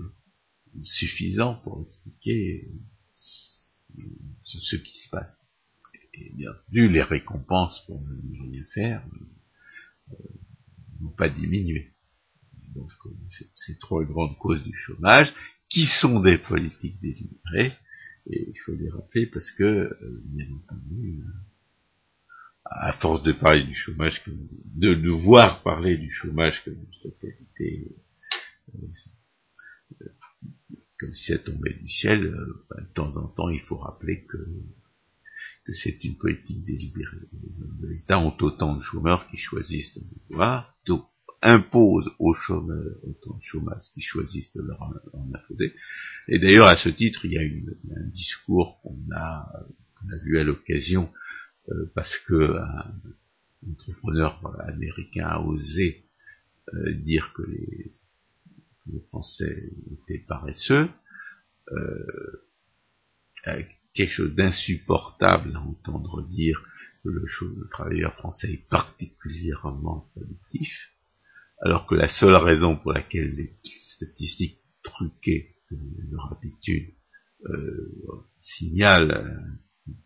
[0.00, 0.10] euh,
[0.82, 2.68] suffisants pour expliquer
[3.98, 4.02] euh,
[4.44, 5.32] ce, qui se passe.
[6.14, 9.06] Et bien entendu, les récompenses pour ne rien faire
[10.12, 10.16] euh,
[11.00, 11.93] n'ont pas diminué.
[12.74, 12.90] Donc
[13.54, 15.32] c'est trois grandes causes du chômage,
[15.68, 17.76] qui sont des politiques délibérées,
[18.26, 21.30] et il faut les rappeler parce que, euh, bien entendu, euh,
[22.64, 27.96] à force de parler du chômage, de, de voir parler du chômage comme une fatalité,
[28.74, 30.06] euh,
[30.98, 32.34] comme si ça tombait du ciel,
[32.70, 34.38] ben, de temps en temps, il faut rappeler que,
[35.72, 37.16] c'est une politique délibérée.
[37.42, 40.76] Les hommes de l'État ont autant de chômeurs qui choisissent de voir,
[41.44, 44.80] impose aux chômeurs de chômage qui choisissent de leur
[45.12, 45.74] en imposer.
[46.26, 49.46] Et d'ailleurs, à ce titre, il y a un discours qu'on a,
[50.24, 51.12] vu à l'occasion,
[51.68, 52.94] euh, parce que un,
[53.70, 56.04] entrepreneur américain a osé
[56.74, 57.92] euh, dire que les,
[59.08, 60.90] Français étaient paresseux,
[61.72, 62.06] euh,
[63.94, 66.62] quelque chose d'insupportable à entendre dire
[67.02, 70.93] que le travailleur français est particulièrement productif,
[71.60, 73.56] alors que la seule raison pour laquelle les
[73.96, 76.94] statistiques truquées de leur habitude
[77.46, 77.90] euh,
[78.42, 79.24] signalent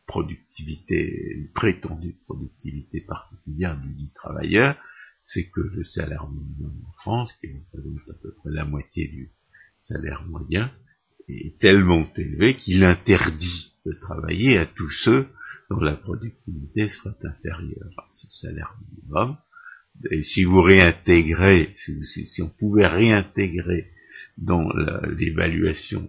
[0.06, 4.76] productivité, une prétendue productivité particulière du dit travailleur,
[5.24, 9.30] c'est que le salaire minimum en France, qui représente à peu près la moitié du
[9.82, 10.72] salaire moyen,
[11.28, 15.28] est tellement élevé qu'il interdit de travailler à tous ceux
[15.70, 19.36] dont la productivité sera inférieure à ce salaire minimum.
[20.10, 23.90] Et si vous réintégrez, si, on pouvait réintégrer
[24.36, 24.68] dans
[25.16, 26.08] l'évaluation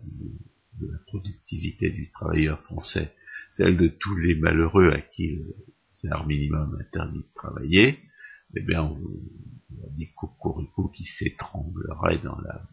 [0.79, 3.11] de la productivité du travailleur français
[3.59, 5.53] celle de tous les malheureux à qui le
[6.01, 7.99] salaire minimum interdit de travailler,
[8.55, 8.95] eh bien, on,
[9.83, 12.65] a des cocoricots qui s'étrangleraient dans la,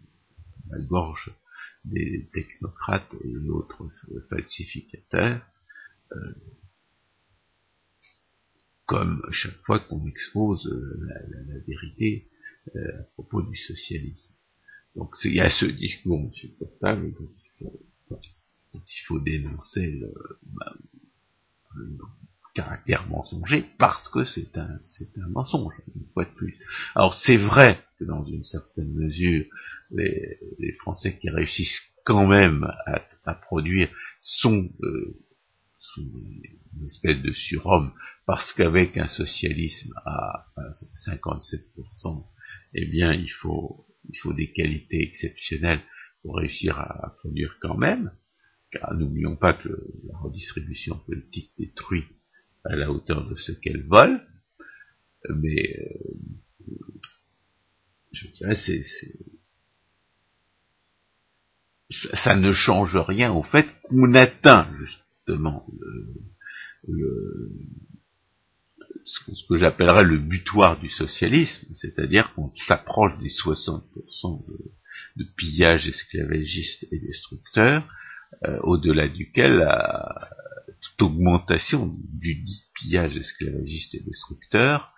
[0.89, 1.33] gorge
[1.85, 3.89] des technocrates et autres
[4.31, 5.41] falsificateurs,
[6.13, 6.35] euh,
[8.87, 12.29] comme chaque fois qu'on expose euh, la, vérité
[12.75, 14.33] euh, à propos du socialisme.
[14.95, 17.13] Donc il y a ce discours insupportable
[17.61, 18.21] dont
[18.73, 20.77] il faut, dénoncer le, bah,
[22.55, 24.81] caractère mensonger parce que c'est un,
[25.17, 26.57] un mensonge, une fois de plus.
[26.95, 29.45] Alors c'est vrai que dans une certaine mesure,
[29.91, 32.67] les, Français qui réussissent quand même
[33.25, 35.19] à, produire sont, euh,
[35.99, 37.93] une espèce de surhomme
[38.27, 40.47] parce qu'avec un socialisme à,
[41.09, 42.27] 57%,
[42.75, 45.81] eh bien il faut, il faut des qualités exceptionnelles
[46.23, 48.11] pour réussir à, produire quand même.
[48.73, 52.05] Car n'oublions pas que la redistribution politique détruit
[52.65, 54.21] à la hauteur de ce qu'elle vole,
[55.31, 56.75] mais euh,
[58.11, 58.85] je dirais c'est,
[61.91, 65.65] ça, ne change rien au fait qu'on atteint justement
[66.89, 67.53] le,
[69.05, 74.47] ce que j'appellerais le butoir du socialisme, c'est-à-dire qu'on s'approche des 60%
[75.17, 77.89] de, pillage esclavagiste et destructeur,
[78.45, 80.31] euh, au-delà duquel la,
[80.81, 84.93] toute augmentation du pillage esclavagiste et destructeur,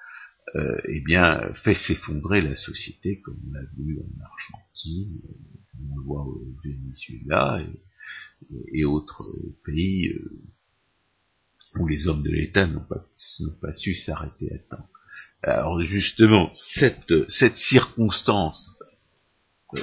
[0.57, 5.21] euh, eh bien, fait s'effondrer la société, comme on l'a vu en Argentine,
[5.81, 9.23] on le voit au Venezuela et, et autres
[9.65, 10.43] pays euh,
[11.76, 13.04] où les hommes de l'État n'ont pas,
[13.61, 14.88] pas su s'arrêter à temps.
[15.42, 18.70] Alors justement, cette, cette circonstance
[19.74, 19.83] euh,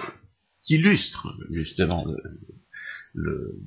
[0.64, 2.18] qui illustre justement le,
[3.14, 3.60] le,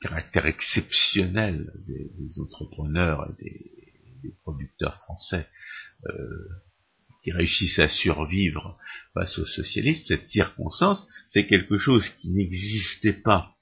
[0.00, 3.44] caractère exceptionnel des, entrepreneurs et
[4.22, 5.46] des, producteurs français
[6.08, 6.48] euh,
[7.22, 8.76] qui réussissent à survivre
[9.14, 13.55] face aux socialistes, cette circonstance, c'est quelque chose qui n'existait pas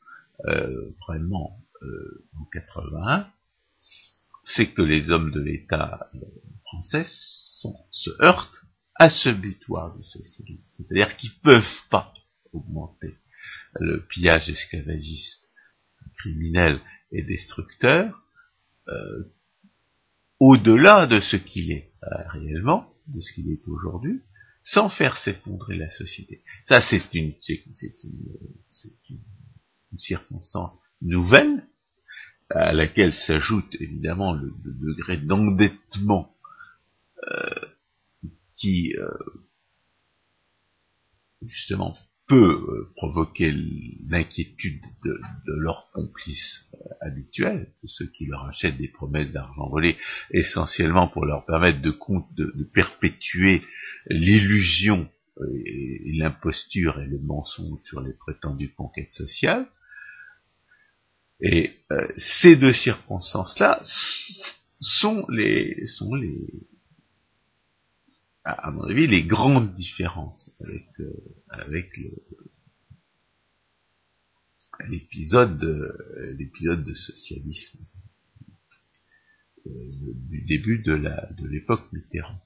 [1.06, 3.30] vraiment euh, en 81,
[4.44, 6.08] c'est que les hommes de l'État
[6.64, 8.64] français se heurtent
[8.96, 10.70] à ce butoir du socialisme.
[10.76, 12.12] C'est-à-dire qu'ils peuvent pas
[12.52, 13.18] augmenter
[13.80, 15.48] le pillage esclavagiste
[16.18, 18.22] criminel et destructeur,
[18.88, 19.34] euh,
[20.38, 24.22] au-delà de ce qu'il est euh, réellement, de ce qu'il est aujourd'hui,
[24.62, 26.42] sans faire s'effondrer la société.
[26.68, 27.62] Ça, c'est une, c'est
[28.04, 28.36] une,
[29.10, 29.20] une,
[29.98, 31.66] circonstance nouvelle,
[32.50, 36.34] à laquelle s'ajoute évidemment le, degré d'endettement
[37.26, 37.50] euh,
[38.54, 39.08] qui, euh,
[41.42, 43.52] justement, peut euh, provoquer
[44.08, 49.98] l'inquiétude de, leurs complices euh, habituels, ceux qui leur achètent des promesses d'argent volé,
[50.30, 51.94] essentiellement pour leur permettre de,
[52.36, 53.62] de, perpétuer
[54.08, 55.08] l'illusion
[55.64, 59.66] et, l'imposture et le mensonge sur les prétendues conquêtes sociales.
[61.40, 63.82] Et euh, ces deux circonstances-là
[64.80, 66.46] sont les, sont les,
[68.44, 71.12] à, mon avis, les grandes différences avec, euh,
[71.48, 71.90] avec
[74.88, 77.78] l'épisode de, l'épisode de socialisme
[79.66, 79.70] euh,
[80.28, 82.40] du début de la de l'époque Mitterrand.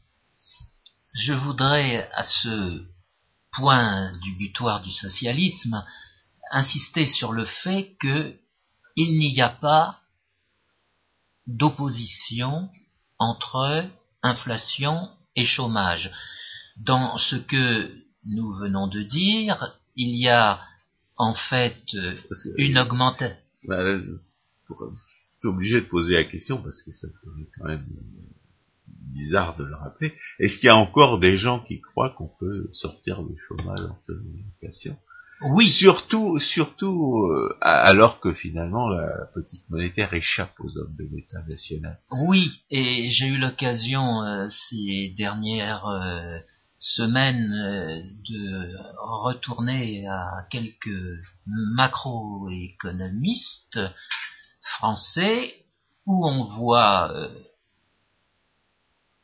[1.15, 2.87] Je voudrais à ce
[3.53, 5.85] point du butoir du socialisme
[6.53, 8.39] insister sur le fait que
[8.99, 10.01] il n'y a pas
[11.47, 12.69] d'opposition
[13.21, 13.87] entre
[14.25, 16.11] inflation et chômage.
[16.79, 17.95] Dans ce que
[18.25, 20.61] nous venons de dire, il y a
[21.17, 21.81] en fait
[22.57, 23.41] une augmentation.
[23.69, 24.75] Bah, je
[25.39, 27.87] suis obligé de poser la question parce que ça serait quand même
[28.87, 30.13] bizarre de le rappeler.
[30.41, 33.97] Est-ce qu'il y a encore des gens qui croient qu'on peut sortir du chômage en
[34.07, 34.53] faisant une
[35.43, 35.69] oui.
[35.69, 42.01] Surtout, surtout euh, alors que finalement la politique monétaire échappe aux hommes de l'État national.
[42.11, 46.39] Oui, et j'ai eu l'occasion euh, ces dernières euh,
[46.79, 47.51] semaine
[48.29, 53.81] de retourner à quelques macroéconomistes
[54.63, 55.53] français
[56.07, 57.13] où on voit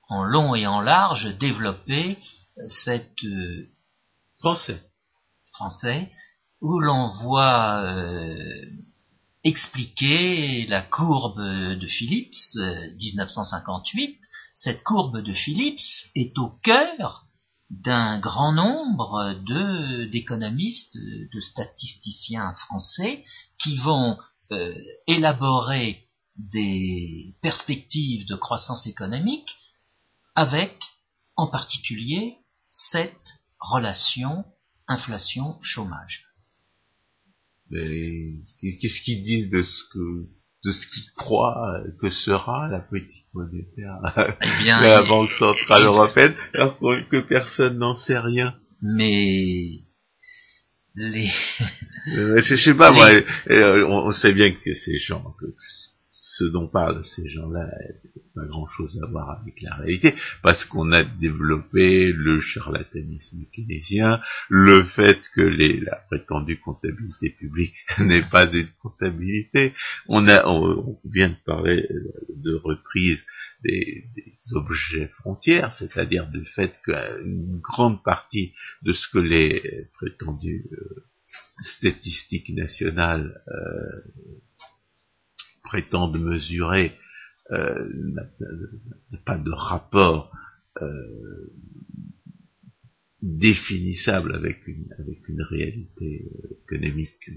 [0.08, 2.18] en long et en large développer
[2.66, 3.24] cette
[4.38, 4.82] français
[5.54, 6.10] français
[6.60, 8.38] où l'on voit euh,
[9.44, 14.10] expliquer la courbe de Phillips 1958.
[14.10, 17.26] Euh, Cette courbe de Phillips est au cœur
[17.70, 23.24] d'un grand nombre de d'économistes, de statisticiens français
[23.58, 24.18] qui vont
[24.52, 24.74] euh,
[25.06, 26.04] élaborer
[26.36, 29.54] des perspectives de croissance économique
[30.34, 30.76] avec
[31.36, 32.38] en particulier
[32.70, 34.44] cette relation
[34.88, 36.24] inflation-chômage.
[37.70, 40.28] Qu'est-ce qu'ils disent de ce que
[40.64, 43.98] de ce qu'ils croient que sera la politique monétaire
[44.40, 48.54] eh bien, de la Banque Centrale Européenne, alors que personne n'en sait rien.
[48.80, 49.84] Mais
[50.94, 51.30] les...
[52.16, 53.10] Euh, je sais pas, moi,
[53.50, 55.24] euh, on, sait bien que ces gens,
[56.38, 57.68] ce dont parlent ces gens-là
[58.34, 64.84] pas grand-chose à voir avec la réalité, parce qu'on a développé le charlatanisme keynésien, le
[64.84, 69.72] fait que la prétendue comptabilité publique n'est pas une comptabilité.
[70.08, 71.88] On, a, on, vient de parler
[72.28, 73.24] de reprise
[73.62, 74.04] des,
[74.52, 81.04] objets frontières, c'est-à-dire du fait qu'une grande partie de ce que les prétendues euh,
[81.62, 84.64] statistiques nationales euh,
[85.64, 86.96] prétendent mesurer
[87.50, 87.88] euh,
[89.24, 90.32] pas de rapport
[90.82, 91.52] euh,
[93.22, 97.30] définissable avec une, avec une réalité euh, économique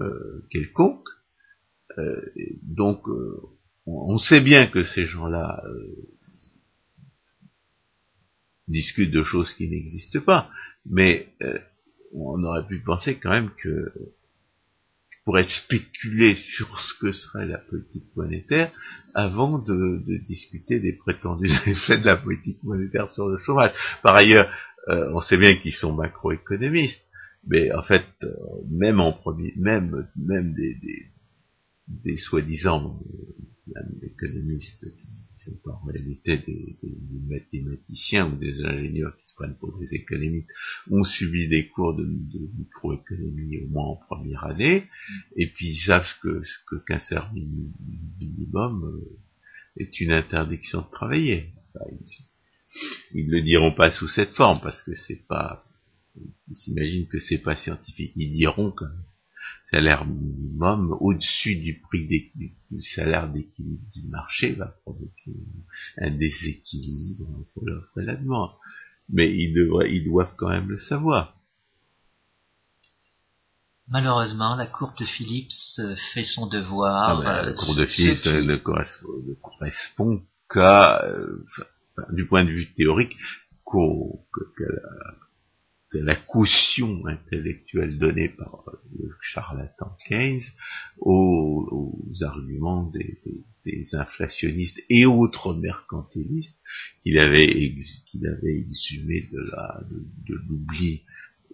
[0.00, 1.08] euh, quelconque.
[2.62, 3.02] Donc,
[3.84, 5.62] on, sait bien que ces gens-là
[8.68, 10.50] discutent de choses qui n'existent pas,
[10.86, 11.34] mais
[12.12, 13.92] on aurait pu penser quand même que
[15.30, 18.72] pourrait spéculer sur ce que serait la politique monétaire
[19.14, 23.70] avant de, discuter des prétendus effets de la politique monétaire sur le chômage.
[24.02, 24.50] Par ailleurs,
[24.88, 27.04] euh, on sait bien qu'ils sont macroéconomistes,
[27.46, 28.28] mais en fait, euh,
[28.72, 30.76] même en premier, même même des,
[31.86, 33.59] des, soi-disant euh,
[34.02, 36.78] économistes qui sont pas en réalité des,
[37.28, 40.50] mathématiciens ou des ingénieurs qui se prennent pour des économistes,
[40.90, 44.84] ont subi des cours de, microéconomie au moins en première année,
[45.36, 46.42] et puis ils savent que,
[46.86, 47.48] qu'un service
[48.18, 51.52] minimum euh, est une interdiction de travailler.
[53.14, 55.64] ils, ne le diront pas sous cette forme parce que c'est pas,
[56.16, 58.12] ils s'imaginent que c'est pas scientifique.
[58.16, 58.84] Ils diront que
[59.70, 62.06] salaire minimum au-dessus du prix
[62.70, 65.32] du salaire d'équilibre du marché va provoquer
[65.98, 68.50] un déséquilibre entre l'offre et la demande.
[69.08, 71.36] Mais ils, devraient, ils doivent quand même le savoir.
[73.88, 77.10] Malheureusement, la courbe de Phillips euh, fait son devoir.
[77.10, 81.44] Ah ben, la courbe de Phillips ne, correspond, qu'à, euh,
[82.12, 83.16] du point de vue théorique,
[83.66, 85.14] qu'à la
[86.28, 88.64] caution intellectuelle donnée par
[88.98, 90.42] le charlatan Keynes
[90.98, 91.90] aux,
[92.22, 92.90] arguments
[93.64, 96.58] des, inflationnistes et autres mercantilistes
[97.02, 97.74] qu'il avait,
[98.06, 101.02] qu'il avait exhumé de l'oubli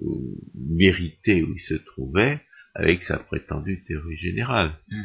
[0.02, 0.06] euh,
[0.54, 2.40] mérité où il se trouvait
[2.74, 4.78] avec sa prétendue théorie générale.
[4.90, 5.02] Mmh.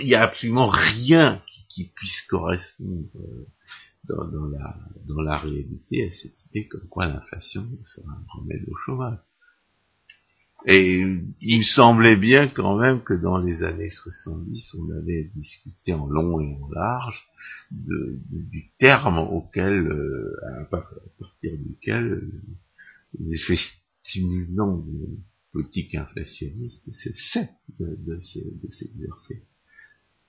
[0.00, 3.08] Il n'y a absolument rien qui, puisse correspondre
[4.10, 4.76] euh, dans, la,
[5.06, 9.18] dans la réalité à cette idée comme quoi l'inflation sera un remède au chômage.
[10.66, 11.04] Et
[11.40, 16.08] il me semblait bien quand même que dans les années 70, on avait discuté en
[16.08, 17.28] long et en large
[17.70, 22.42] du terme auquel, euh, à partir duquel euh,
[23.20, 23.60] les effets
[24.02, 25.18] stimulants de
[25.52, 28.18] politique inflationniste cessaient de, de
[28.68, 29.47] s'exercer.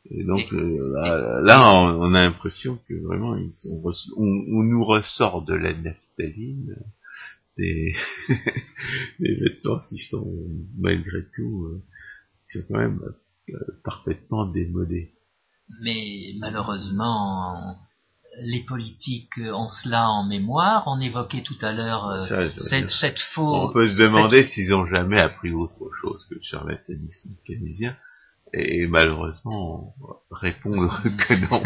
[0.06, 3.38] Et donc euh, là, on, a l'impression que vraiment
[4.18, 6.76] on, nous ressort de la naphtaline
[7.58, 7.94] des,
[9.20, 10.32] des vêtements qui sont
[10.78, 11.84] malgré tout euh,
[12.50, 13.02] qui sont quand même
[13.50, 15.14] euh, parfaitement démodés.
[15.82, 17.78] Mais malheureusement,
[18.42, 20.86] les politiques ont cela en mémoire.
[20.88, 22.24] On évoquait tout à l'heure
[22.60, 27.36] cette, cette On peut se demander s'ils ont jamais appris autre chose que le charlatanisme
[27.46, 27.96] keynésien
[28.54, 29.96] et malheureusement
[30.32, 31.64] répondre que non.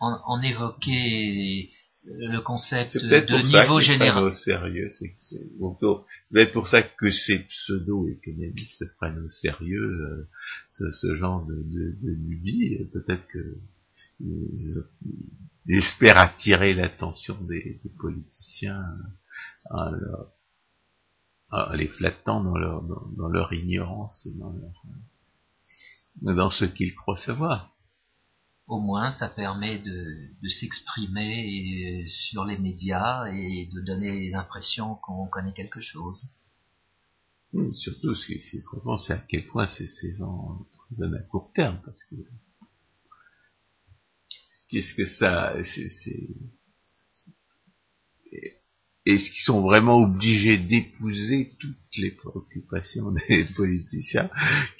[0.00, 1.70] on, évoquait
[2.04, 4.24] le concept de niveau général.
[4.24, 5.14] Au sérieux, c'est
[6.30, 10.28] peut-être pour ça que ces pseudo-économistes se prennent au sérieux
[10.80, 12.78] euh, ce, genre de, de, de lubie.
[12.92, 13.58] Peut-être que
[14.20, 14.84] ils,
[15.68, 18.84] espèrent attirer l'attention des, politiciens
[19.70, 19.92] en,
[21.74, 24.72] les flattant dans leur, dans, leur ignorance et dans, leur,
[26.22, 27.74] dans ce qu'ils croient savoir.
[28.66, 35.26] Au moins, ça permet de, de s'exprimer sur les médias et de donner l'impression qu'on
[35.26, 36.28] connaît quelque chose.
[37.74, 38.40] surtout, ce qui est
[38.98, 40.66] c'est à quel point ces, ces gens
[41.00, 42.16] à court terme, parce que
[44.68, 45.90] qu'est-ce que ça, c'est,
[49.06, 51.56] est-ce qu'ils sont vraiment obligés d'épouser
[51.98, 54.30] les préoccupations des politiciens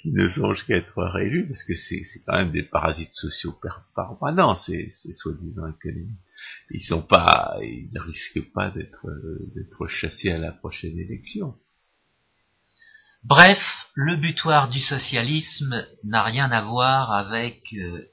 [0.01, 3.57] qui ne songent qu'à être réélus Parce que c'est quand même des parasites sociaux
[3.95, 6.19] permanents, ces, ces soi-disant économistes.
[6.71, 9.07] Ils ils ne risquent pas d'être
[9.55, 11.55] d'être chassés à la prochaine élection.
[13.23, 13.57] Bref,
[13.95, 18.07] le butoir du socialisme n'a rien à voir avec euh,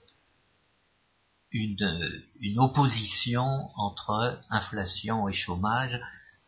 [1.50, 3.44] une, une, opposition
[3.76, 6.00] entre inflation et chômage.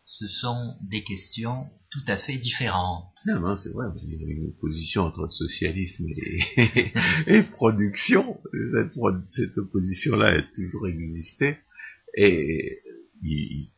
[0.07, 3.15] Ce sont des questions tout à fait différentes.
[3.27, 6.93] Non, c'est vrai, il y a une opposition entre socialisme et,
[7.29, 8.41] et production.
[8.73, 8.93] Cette,
[9.29, 11.57] cette opposition-là a toujours existé.
[12.17, 12.79] Et
[13.23, 13.69] il,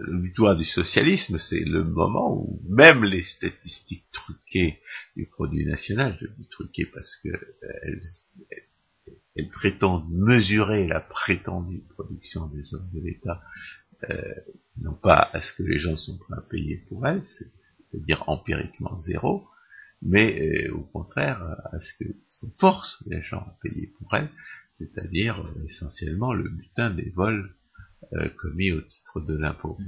[0.00, 4.80] le butoir du socialisme, c'est le moment où même les statistiques truquées
[5.16, 7.28] du produit national, je dis truquées parce que
[9.34, 13.42] elles, prétendent mesurer la prétendue production des hommes de l'État,
[14.10, 14.34] euh,
[14.78, 17.22] non pas à ce que les gens sont prêts à payer pour elles,
[17.92, 19.46] c'est-à-dire empiriquement zéro,
[20.00, 21.40] mais euh, au contraire
[21.72, 22.10] à ce que
[22.58, 24.30] force les gens à payer pour elles,
[24.78, 27.54] c'est-à-dire euh, essentiellement le butin des vols
[28.14, 29.78] euh, commis au titre de l'impôt.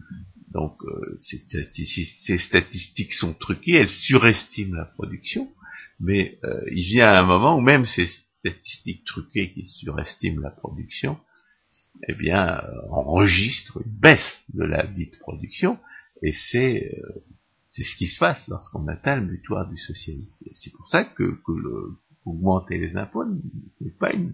[0.48, 5.52] Donc euh, ces, statistiques sont truquées, elles surestiment la production,
[6.00, 8.06] mais euh, il vient un moment où même ces
[8.38, 11.18] statistiques truquées qui surestiment la production,
[12.08, 15.78] eh bien, enregistrent une baisse de la dite production,
[16.22, 16.96] et c'est
[17.74, 20.30] c'est ce qui se passe lorsqu'on atteint le butoir du socialisme.
[20.54, 23.24] C'est pour ça que, que le, augmenter les impôts
[23.80, 24.32] n'est pas une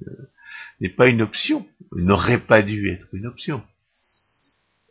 [0.81, 3.63] n'est pas une option, n'aurait pas dû être une option.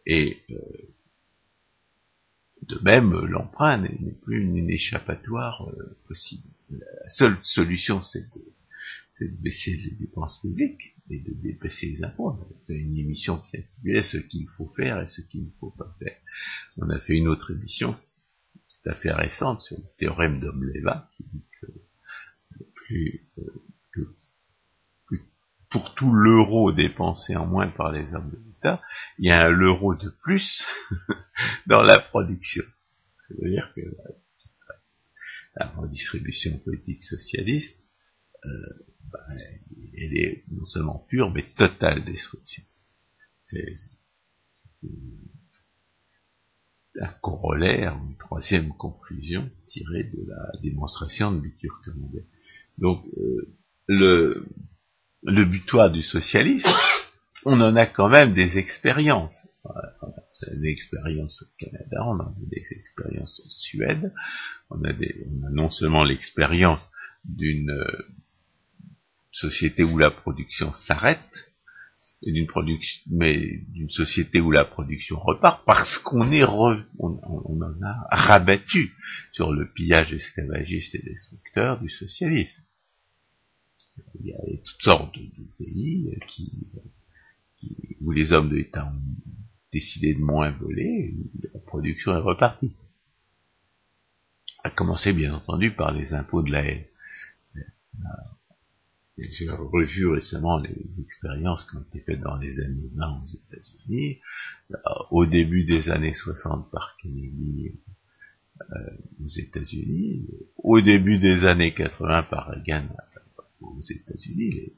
[0.07, 0.55] Et euh,
[2.63, 6.49] de même, l'emprunt n'est plus une, échappatoire euh, possible.
[6.71, 12.31] La seule solution, c'est de, de, baisser les dépenses publiques et de baisser les impôts.
[12.31, 15.51] On a fait une émission qui s'intitulait Ce qu'il faut faire et ce qu'il ne
[15.59, 16.17] faut pas faire.
[16.77, 17.95] On a fait une autre émission
[18.83, 21.67] tout à fait récente sur le théorème d'Omleva qui dit que
[22.75, 25.15] plus, euh, que
[25.69, 28.81] pour tout l'euro dépensé en moins par les hommes de l'État,
[29.17, 30.65] il y a un euro de plus
[31.67, 32.63] dans la production.
[33.27, 33.81] C'est-à-dire que
[35.55, 37.77] la, redistribution politique socialiste,
[38.45, 38.49] euh,
[39.11, 39.19] bah,
[39.97, 42.63] elle est non seulement pure, mais totale destruction.
[47.01, 51.79] Un corollaire, une troisième conclusion tirée de la démonstration de Bitur
[52.77, 53.55] Donc, euh,
[53.87, 54.45] le,
[55.23, 56.69] le butoir du socialisme,
[57.45, 59.47] on en a quand même des expériences.
[59.63, 64.13] On a des expériences au Canada, on a des expériences en Suède,
[64.69, 66.87] on a, des, on a non seulement l'expérience
[67.25, 68.07] d'une euh,
[69.31, 71.48] société où la production s'arrête,
[72.21, 77.81] d'une production, mais d'une société où la production repart, parce qu'on est on, on, en
[77.81, 78.91] a rabattu
[79.31, 82.61] sur le pillage esclavagiste et destructeur du socialisme
[84.19, 86.17] il y a toutes sortes de, pays
[88.01, 89.01] où les hommes de l'État ont
[89.71, 91.13] décidé de moins voler,
[91.53, 92.71] la production est repartie.
[94.63, 96.85] A commencé bien entendu par les impôts de la haine.
[99.29, 104.19] J'ai revu récemment les expériences qui ont été faites dans les années 20 aux États-Unis,
[105.11, 107.73] au début des années 60 par Kennedy
[108.61, 108.75] euh,
[109.23, 112.87] aux États-Unis, au début des années 80 par Reagan
[113.61, 114.73] aux États-Unis,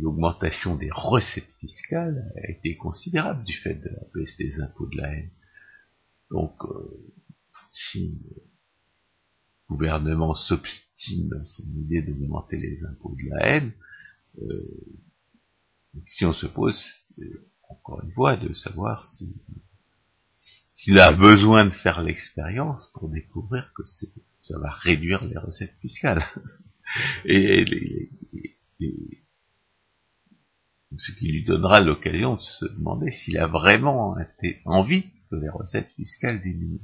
[0.00, 4.96] l'augmentation des recettes fiscales a été considérable du fait de la baisse des impôts de
[4.96, 5.30] la haine.
[6.30, 7.12] Donc, euh,
[7.72, 8.20] si
[9.68, 13.72] gouvernement s'obstine dans son idée d'augmenter les impôts de la haine,
[14.42, 14.62] euh,
[16.06, 16.80] si on se pose,
[17.68, 19.34] encore une fois, de savoir si
[20.78, 23.82] s'il a besoin de faire l'expérience pour découvrir que
[24.38, 26.24] ça va réduire les recettes fiscales.
[27.24, 27.64] et,
[30.96, 34.16] ce qui lui donnera l'occasion de se demander s'il a vraiment
[34.64, 36.80] envie que les recettes fiscales diminuent.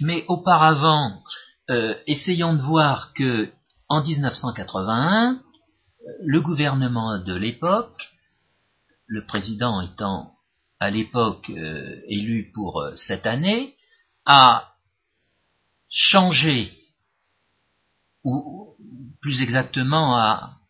[0.00, 1.22] Mais auparavant,
[1.70, 3.50] euh, essayons de voir que
[3.88, 5.42] en 1981,
[6.24, 8.18] le gouvernement de l'époque
[9.08, 10.38] le président étant
[10.78, 13.74] à l'époque euh, élu pour euh, cette année,
[14.26, 14.76] a
[15.88, 16.70] changé,
[18.22, 18.76] ou
[19.20, 20.60] plus exactement à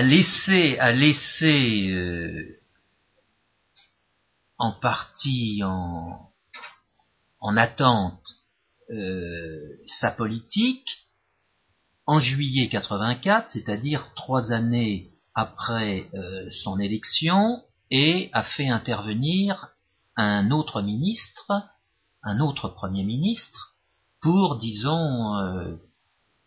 [0.00, 2.60] laisser, à laisser euh,
[4.56, 6.31] en partie en,
[7.42, 8.22] en attente
[9.86, 10.88] sa politique
[12.06, 19.68] en juillet 84, c'est-à-dire trois années après euh, son élection et a fait intervenir
[20.16, 21.50] un autre ministre,
[22.22, 23.74] un autre Premier ministre,
[24.20, 25.76] pour, disons, euh,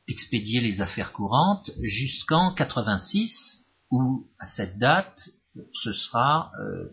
[0.08, 5.30] expédier les affaires courantes jusqu'en 86, où à cette date,
[5.74, 6.90] ce sera euh,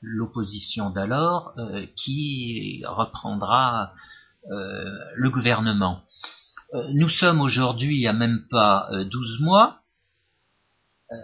[0.00, 1.54] l'opposition d'alors
[1.96, 3.92] qui reprendra
[4.48, 6.02] le gouvernement.
[6.94, 9.80] nous sommes aujourd'hui à même pas 12 mois,
[11.12, 11.16] euh,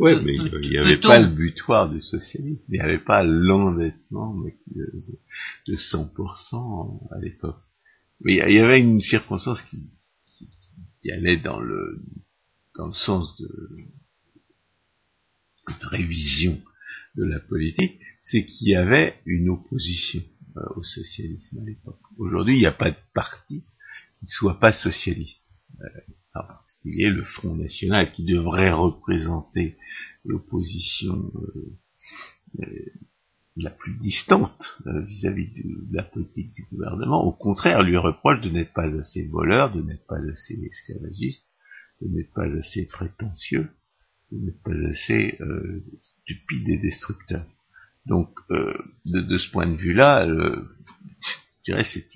[0.00, 4.34] oui, mais il n'y avait pas le butoir du socialisme, il n'y avait pas l'endettement
[4.34, 4.92] de,
[5.68, 7.60] de 100% à l'époque.
[8.20, 9.78] Mais il y avait une circonstance qui,
[11.00, 12.02] qui, allait dans le
[12.74, 13.46] dans le sens de,
[15.68, 16.60] de révision
[17.16, 20.22] de la politique, c'est qu'il y avait une opposition
[20.56, 22.00] euh, au socialisme à l'époque.
[22.18, 23.64] Aujourd'hui, il n'y a pas de parti
[24.18, 25.44] qui ne soit pas socialiste.
[25.80, 25.86] Euh,
[26.84, 29.76] il est le Front National qui devrait représenter
[30.24, 31.78] l'opposition euh,
[32.60, 32.86] euh,
[33.56, 38.50] la plus distante euh, vis-à-vis de la politique du gouvernement, au contraire, lui reproche de
[38.50, 41.48] n'être pas assez voleur, de n'être pas assez esclavagiste,
[42.00, 43.68] de n'être pas assez prétentieux,
[44.30, 45.38] de n'être pas assez
[46.28, 47.44] stupide et destructeur.
[48.06, 52.06] Donc, de, ce point de vue-là, je dirais c'est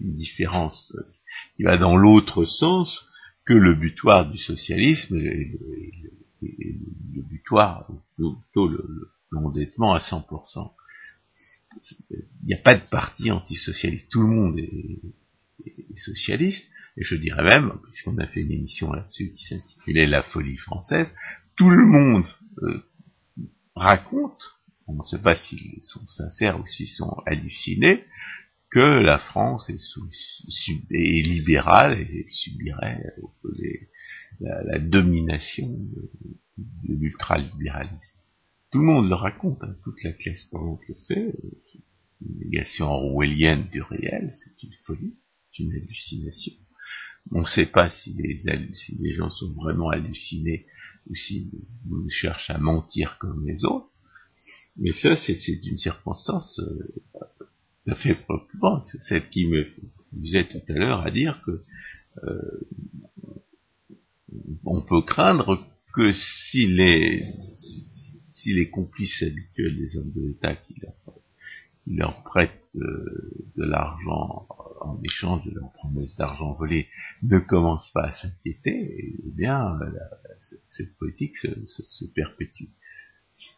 [0.00, 0.96] une, différence
[1.56, 3.06] qui va dans l'autre sens
[3.44, 5.52] que le butoir du socialisme est
[6.42, 8.70] le, butoir, plutôt
[9.30, 10.72] l'endettement à 100%.
[12.10, 14.08] Il n'y a pas de parti antisocialiste.
[14.10, 16.66] Tout le monde est, socialiste.
[16.96, 21.12] Et je dirais même, puisqu'on a fait une émission là-dessus qui s'intitulait La folie française,
[21.56, 22.24] tout le monde
[22.62, 22.82] euh,
[23.74, 24.42] raconte,
[24.86, 28.04] on ne sait pas s'ils sont sincères ou s'ils sont hallucinés,
[28.70, 29.78] que la France est,
[30.90, 33.04] libérale et subirait
[34.40, 36.10] la, domination de,
[36.84, 38.18] l'ultralibéralisme.
[38.70, 41.34] Tout le monde le raconte, hein, toute la classe parlante le fait,
[42.20, 45.14] une négation orwellienne du réel, c'est une folie,
[45.50, 46.52] c'est une hallucination.
[47.32, 50.66] On ne sait pas si les gens sont vraiment hallucinés
[51.08, 51.50] ou s'ils
[52.08, 53.90] cherchent à mentir comme les autres,
[54.76, 55.34] mais ça, c'est
[55.66, 57.22] une circonstance euh,
[57.86, 58.82] à fait préoccupant.
[58.84, 59.66] C'est celle qui me
[60.22, 61.60] faisait tout à l'heure à dire que
[62.24, 62.60] euh,
[64.64, 67.34] on peut craindre que si les
[68.32, 70.74] si les complices habituels des hommes de l'État qui
[72.24, 74.46] prêtent euh, de l'argent
[74.80, 76.88] en échange de leur promesse d'argent volé
[77.22, 79.78] ne commencent pas à s'inquiéter, eh bien
[80.68, 82.70] cette politique se perpétue.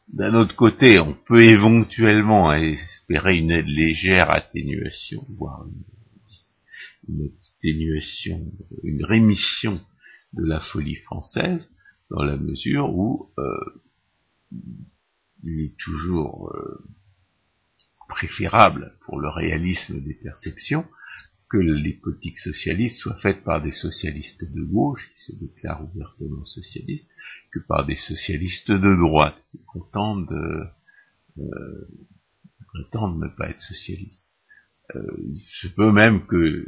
[0.09, 5.66] D'un autre côté, on peut éventuellement espérer une légère atténuation, voire
[7.09, 8.53] une, atténuation,
[8.83, 9.81] une rémission
[10.35, 11.68] de la folie française,
[12.11, 13.83] dans la mesure où euh,
[15.43, 16.85] il est toujours euh,
[18.13, 20.85] préférable pour le réalisme des perceptions
[21.51, 26.45] que les politiques socialistes soient faites par des socialistes de gauche, qui se déclarent ouvertement
[26.45, 27.11] socialistes,
[27.53, 31.89] que par des socialistes de droite, qui prétendent, de, euh,
[32.69, 34.25] prétendent ne pas être socialistes.
[34.95, 35.03] Euh,
[35.49, 36.67] je peux même que,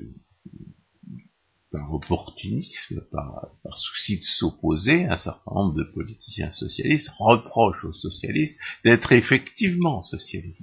[1.70, 8.58] par opportunisme, par souci de s'opposer, un certain nombre de politiciens socialistes reprochent aux socialistes
[8.84, 10.60] d'être effectivement socialistes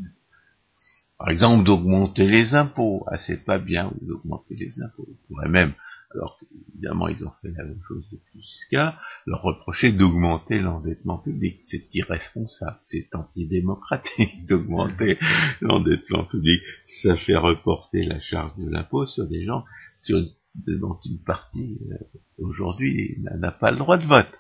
[1.22, 3.06] par exemple, d'augmenter les impôts.
[3.06, 5.08] Ah, c'est pas bien d'augmenter les impôts.
[5.08, 5.74] On pourrait même,
[6.16, 8.98] alors qu'évidemment ils ont fait la même chose depuis jusqu'à,
[9.28, 11.60] leur reprocher d'augmenter l'endettement public.
[11.64, 15.20] C'est irresponsable, c'est antidémocratique d'augmenter
[15.62, 16.60] l'endettement public.
[17.04, 19.64] Ça fait reporter la charge de l'impôt sur des gens
[20.02, 20.20] sur,
[20.56, 21.98] dont une partie euh,
[22.40, 24.40] aujourd'hui n'a pas le droit de vote.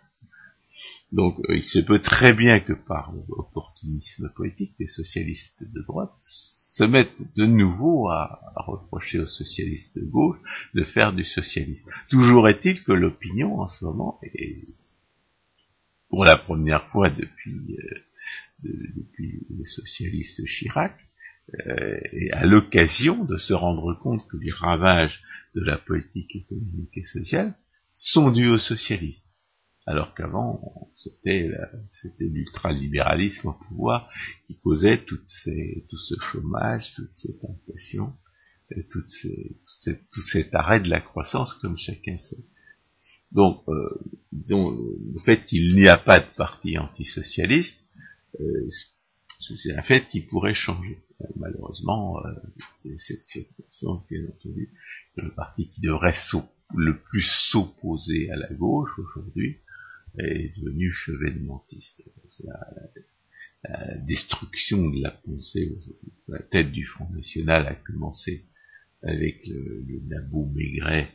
[1.11, 6.15] Donc euh, il se peut très bien que par opportunisme politique, les socialistes de droite
[6.82, 10.39] se mettent de nouveau à, reprocher aux socialistes de gauche
[10.73, 11.88] de faire du socialisme.
[12.09, 14.65] Toujours est-il que l'opinion en ce moment est,
[16.09, 18.73] pour la première fois depuis, euh,
[19.49, 20.95] le socialiste Chirac,
[21.67, 25.21] euh, et à l'occasion de se rendre compte que les ravages
[25.53, 27.53] de la politique économique et sociale
[27.93, 29.20] sont dus au socialisme.
[29.92, 31.52] Alors qu'avant, c'était
[32.02, 34.10] c'était l'ultralibéralisme au pouvoir
[34.48, 38.14] qui causait tout ce chômage, toute cette inflation,
[38.89, 39.58] toutes ces,
[40.12, 42.46] tout cet arrêt de la croissance, comme chacun sait.
[43.32, 43.89] Donc, euh,
[44.32, 47.78] disons, le fait qu'il n'y a pas de parti antisocialiste,
[48.39, 48.70] euh,
[49.39, 51.04] c'est un fait qui pourrait changer.
[51.22, 52.18] Euh, malheureusement,
[53.00, 54.70] cette circonstance, bien entendu,
[55.16, 56.16] le parti qui devrait
[56.76, 59.58] le plus s'opposer à la gauche aujourd'hui
[60.18, 62.03] est devenu chevènementiste.
[62.28, 65.78] C'est la, destruction de la pensée
[66.28, 68.45] La tête du Front National a commencé
[69.03, 71.09] avec le, le Nabou Maigret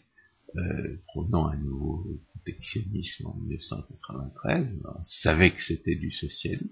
[0.56, 4.66] euh, prônant un nouveau protectionnisme en 1993.
[4.84, 6.70] On savait que c'était du socialisme.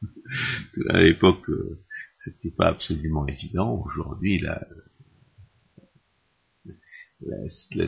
[0.90, 1.84] à l'époque, euh,
[2.24, 3.82] c'était pas absolument évident.
[3.84, 4.66] Aujourd'hui, la,
[7.20, 7.86] la,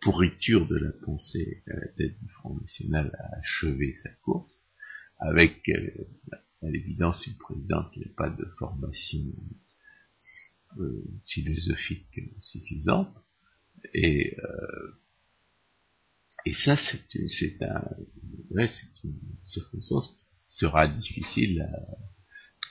[0.00, 4.52] pourriture de la pensée à la tête du Front National a achevé sa course,
[5.18, 5.90] avec euh,
[6.62, 9.20] à l'évidence une présidente qui n'a pas de formation
[10.78, 13.14] euh, philosophique suffisante.
[13.92, 15.00] Et, euh,
[16.46, 17.90] et ça, c'est un,
[18.50, 18.66] ouais,
[19.04, 20.10] une circonstance
[20.44, 21.98] qui sera difficile à,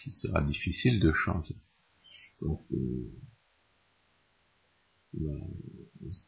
[0.04, 1.56] qui sera difficile de changer.
[2.41, 3.12] Donc, euh,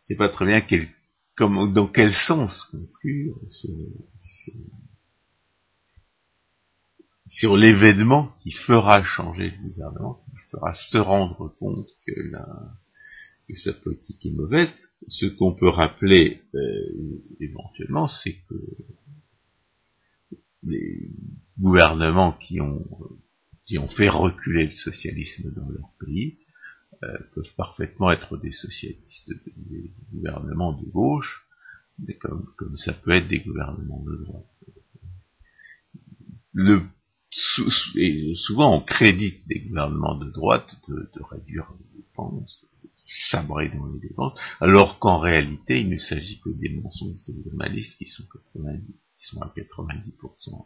[0.03, 0.87] c'est pas très bien quel,
[1.35, 3.75] comme, dans quel sens conclure sur,
[7.27, 12.45] sur l'événement qui fera changer le gouvernement, qui fera se rendre compte que la,
[13.47, 14.73] que sa politique est mauvaise.
[15.07, 18.55] Ce qu'on peut rappeler euh, éventuellement, c'est que
[20.63, 21.11] les
[21.59, 22.83] gouvernements qui ont
[23.65, 26.44] qui ont fait reculer le socialisme dans leur pays euh,
[27.33, 31.47] peuvent parfaitement être des socialistes, des gouvernements de gauche,
[31.99, 34.45] mais comme, ça peut être des gouvernements de droite.
[37.97, 42.65] Et souvent on crédite des gouvernements de droite de, de réduire les dépenses,
[43.05, 47.97] sabrer dans les dépenses, alors qu'en réalité, il ne s'agit que des mensonges de journalistes
[47.97, 48.81] qui sont, 90,
[49.17, 50.65] qui sont à 90%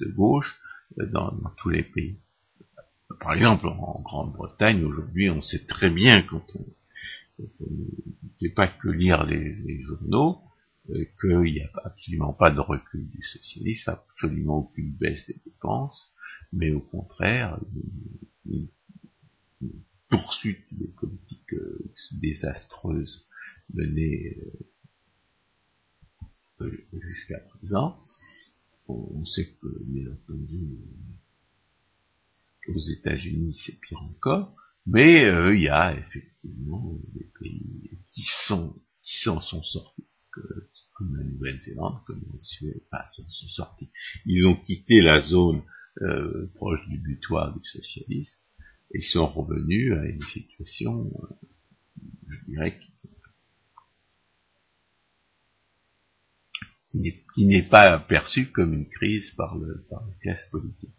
[0.00, 0.58] de gauche
[0.98, 2.18] euh, dans, tous les pays.
[3.20, 6.66] Par exemple, en Grande-Bretagne, aujourd'hui, on sait très bien quand on
[7.38, 10.40] ne fait pas que lire les, journaux,
[10.90, 16.12] euh, qu'il n'y a absolument pas de recul du socialisme, absolument aucune baisse des dépenses,
[16.52, 17.58] mais au contraire,
[20.10, 21.90] poursuite des politiques euh,
[22.20, 23.26] désastreuses
[23.72, 24.36] menées
[26.60, 27.98] euh, jusqu'à présent.
[28.88, 30.78] On sait que, bien entendu,
[32.68, 34.54] aux États-Unis c'est pire encore,
[34.86, 35.22] mais
[35.54, 40.06] il y a effectivement des pays qui sont qui s'en sont sortis,
[40.94, 43.90] comme la Nouvelle-Zélande, comme la Suède, enfin, s'en sont sortis.
[44.26, 45.62] Ils ont quitté la zone
[46.54, 48.38] proche du butoir du socialisme
[48.94, 51.34] et sont revenus à une situation, euh,
[52.28, 52.78] je dirais,
[57.34, 60.94] qui n'est pas perçue comme une crise par, le, par la classe politique.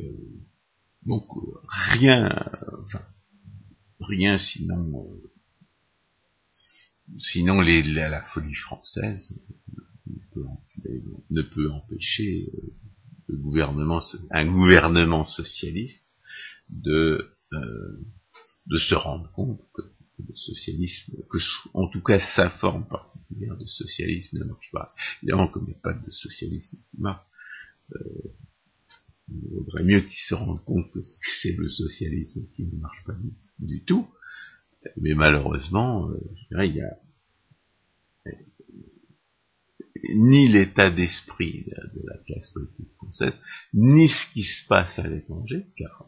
[0.00, 0.40] Euh,
[1.06, 1.24] donc
[1.88, 2.28] rien,
[2.84, 3.04] enfin,
[4.00, 5.30] rien sinon, euh,
[7.18, 9.40] sinon la, folie française
[11.30, 12.52] ne peut, empêcher
[14.30, 16.06] un gouvernement socialiste
[16.68, 18.00] de, euh,
[18.66, 19.82] de se rendre compte que
[20.28, 21.38] le socialisme, que
[21.72, 24.88] en tout cas sa forme particulière de socialisme ne marche pas.
[25.22, 27.24] Évidemment, comme il n'y a pas de socialisme qui marche,
[27.94, 28.34] euh,
[29.30, 31.00] il vaudrait mieux qu'ils se rendent compte que
[31.42, 33.14] c'est le socialisme qui ne marche pas
[33.58, 34.08] du, tout.
[35.00, 36.96] Mais malheureusement, euh, je dirais, il y a
[40.14, 43.34] ni l'état d'esprit de, la classe politique française,
[43.74, 46.06] ni ce qui se passe à l'étranger, car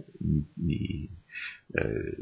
[0.57, 1.11] ni,
[1.79, 2.13] euh,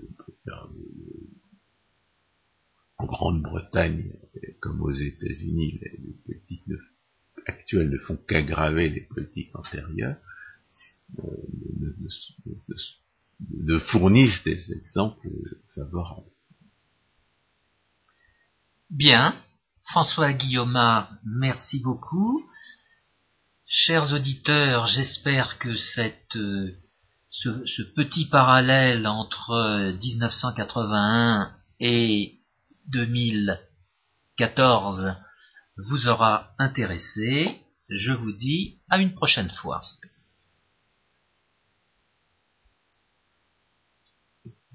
[2.99, 4.13] en Grande-Bretagne
[4.61, 6.65] comme aux États-Unis, les, politiques
[7.47, 10.19] actuelles ne font qu'aggraver les politiques antérieures,
[11.19, 11.51] euh,
[13.67, 15.29] ne, fournissent des exemples
[15.75, 16.31] favorables.
[18.91, 19.35] Bien,
[19.85, 22.45] François Guillaume, merci beaucoup.
[23.67, 26.77] Chers auditeurs, j'espère que cette, euh,
[27.31, 32.41] ce, ce, petit parallèle entre 1981 et
[32.89, 35.15] 2014
[35.77, 37.61] vous aura intéressé.
[37.89, 39.83] Je vous dis à une prochaine fois.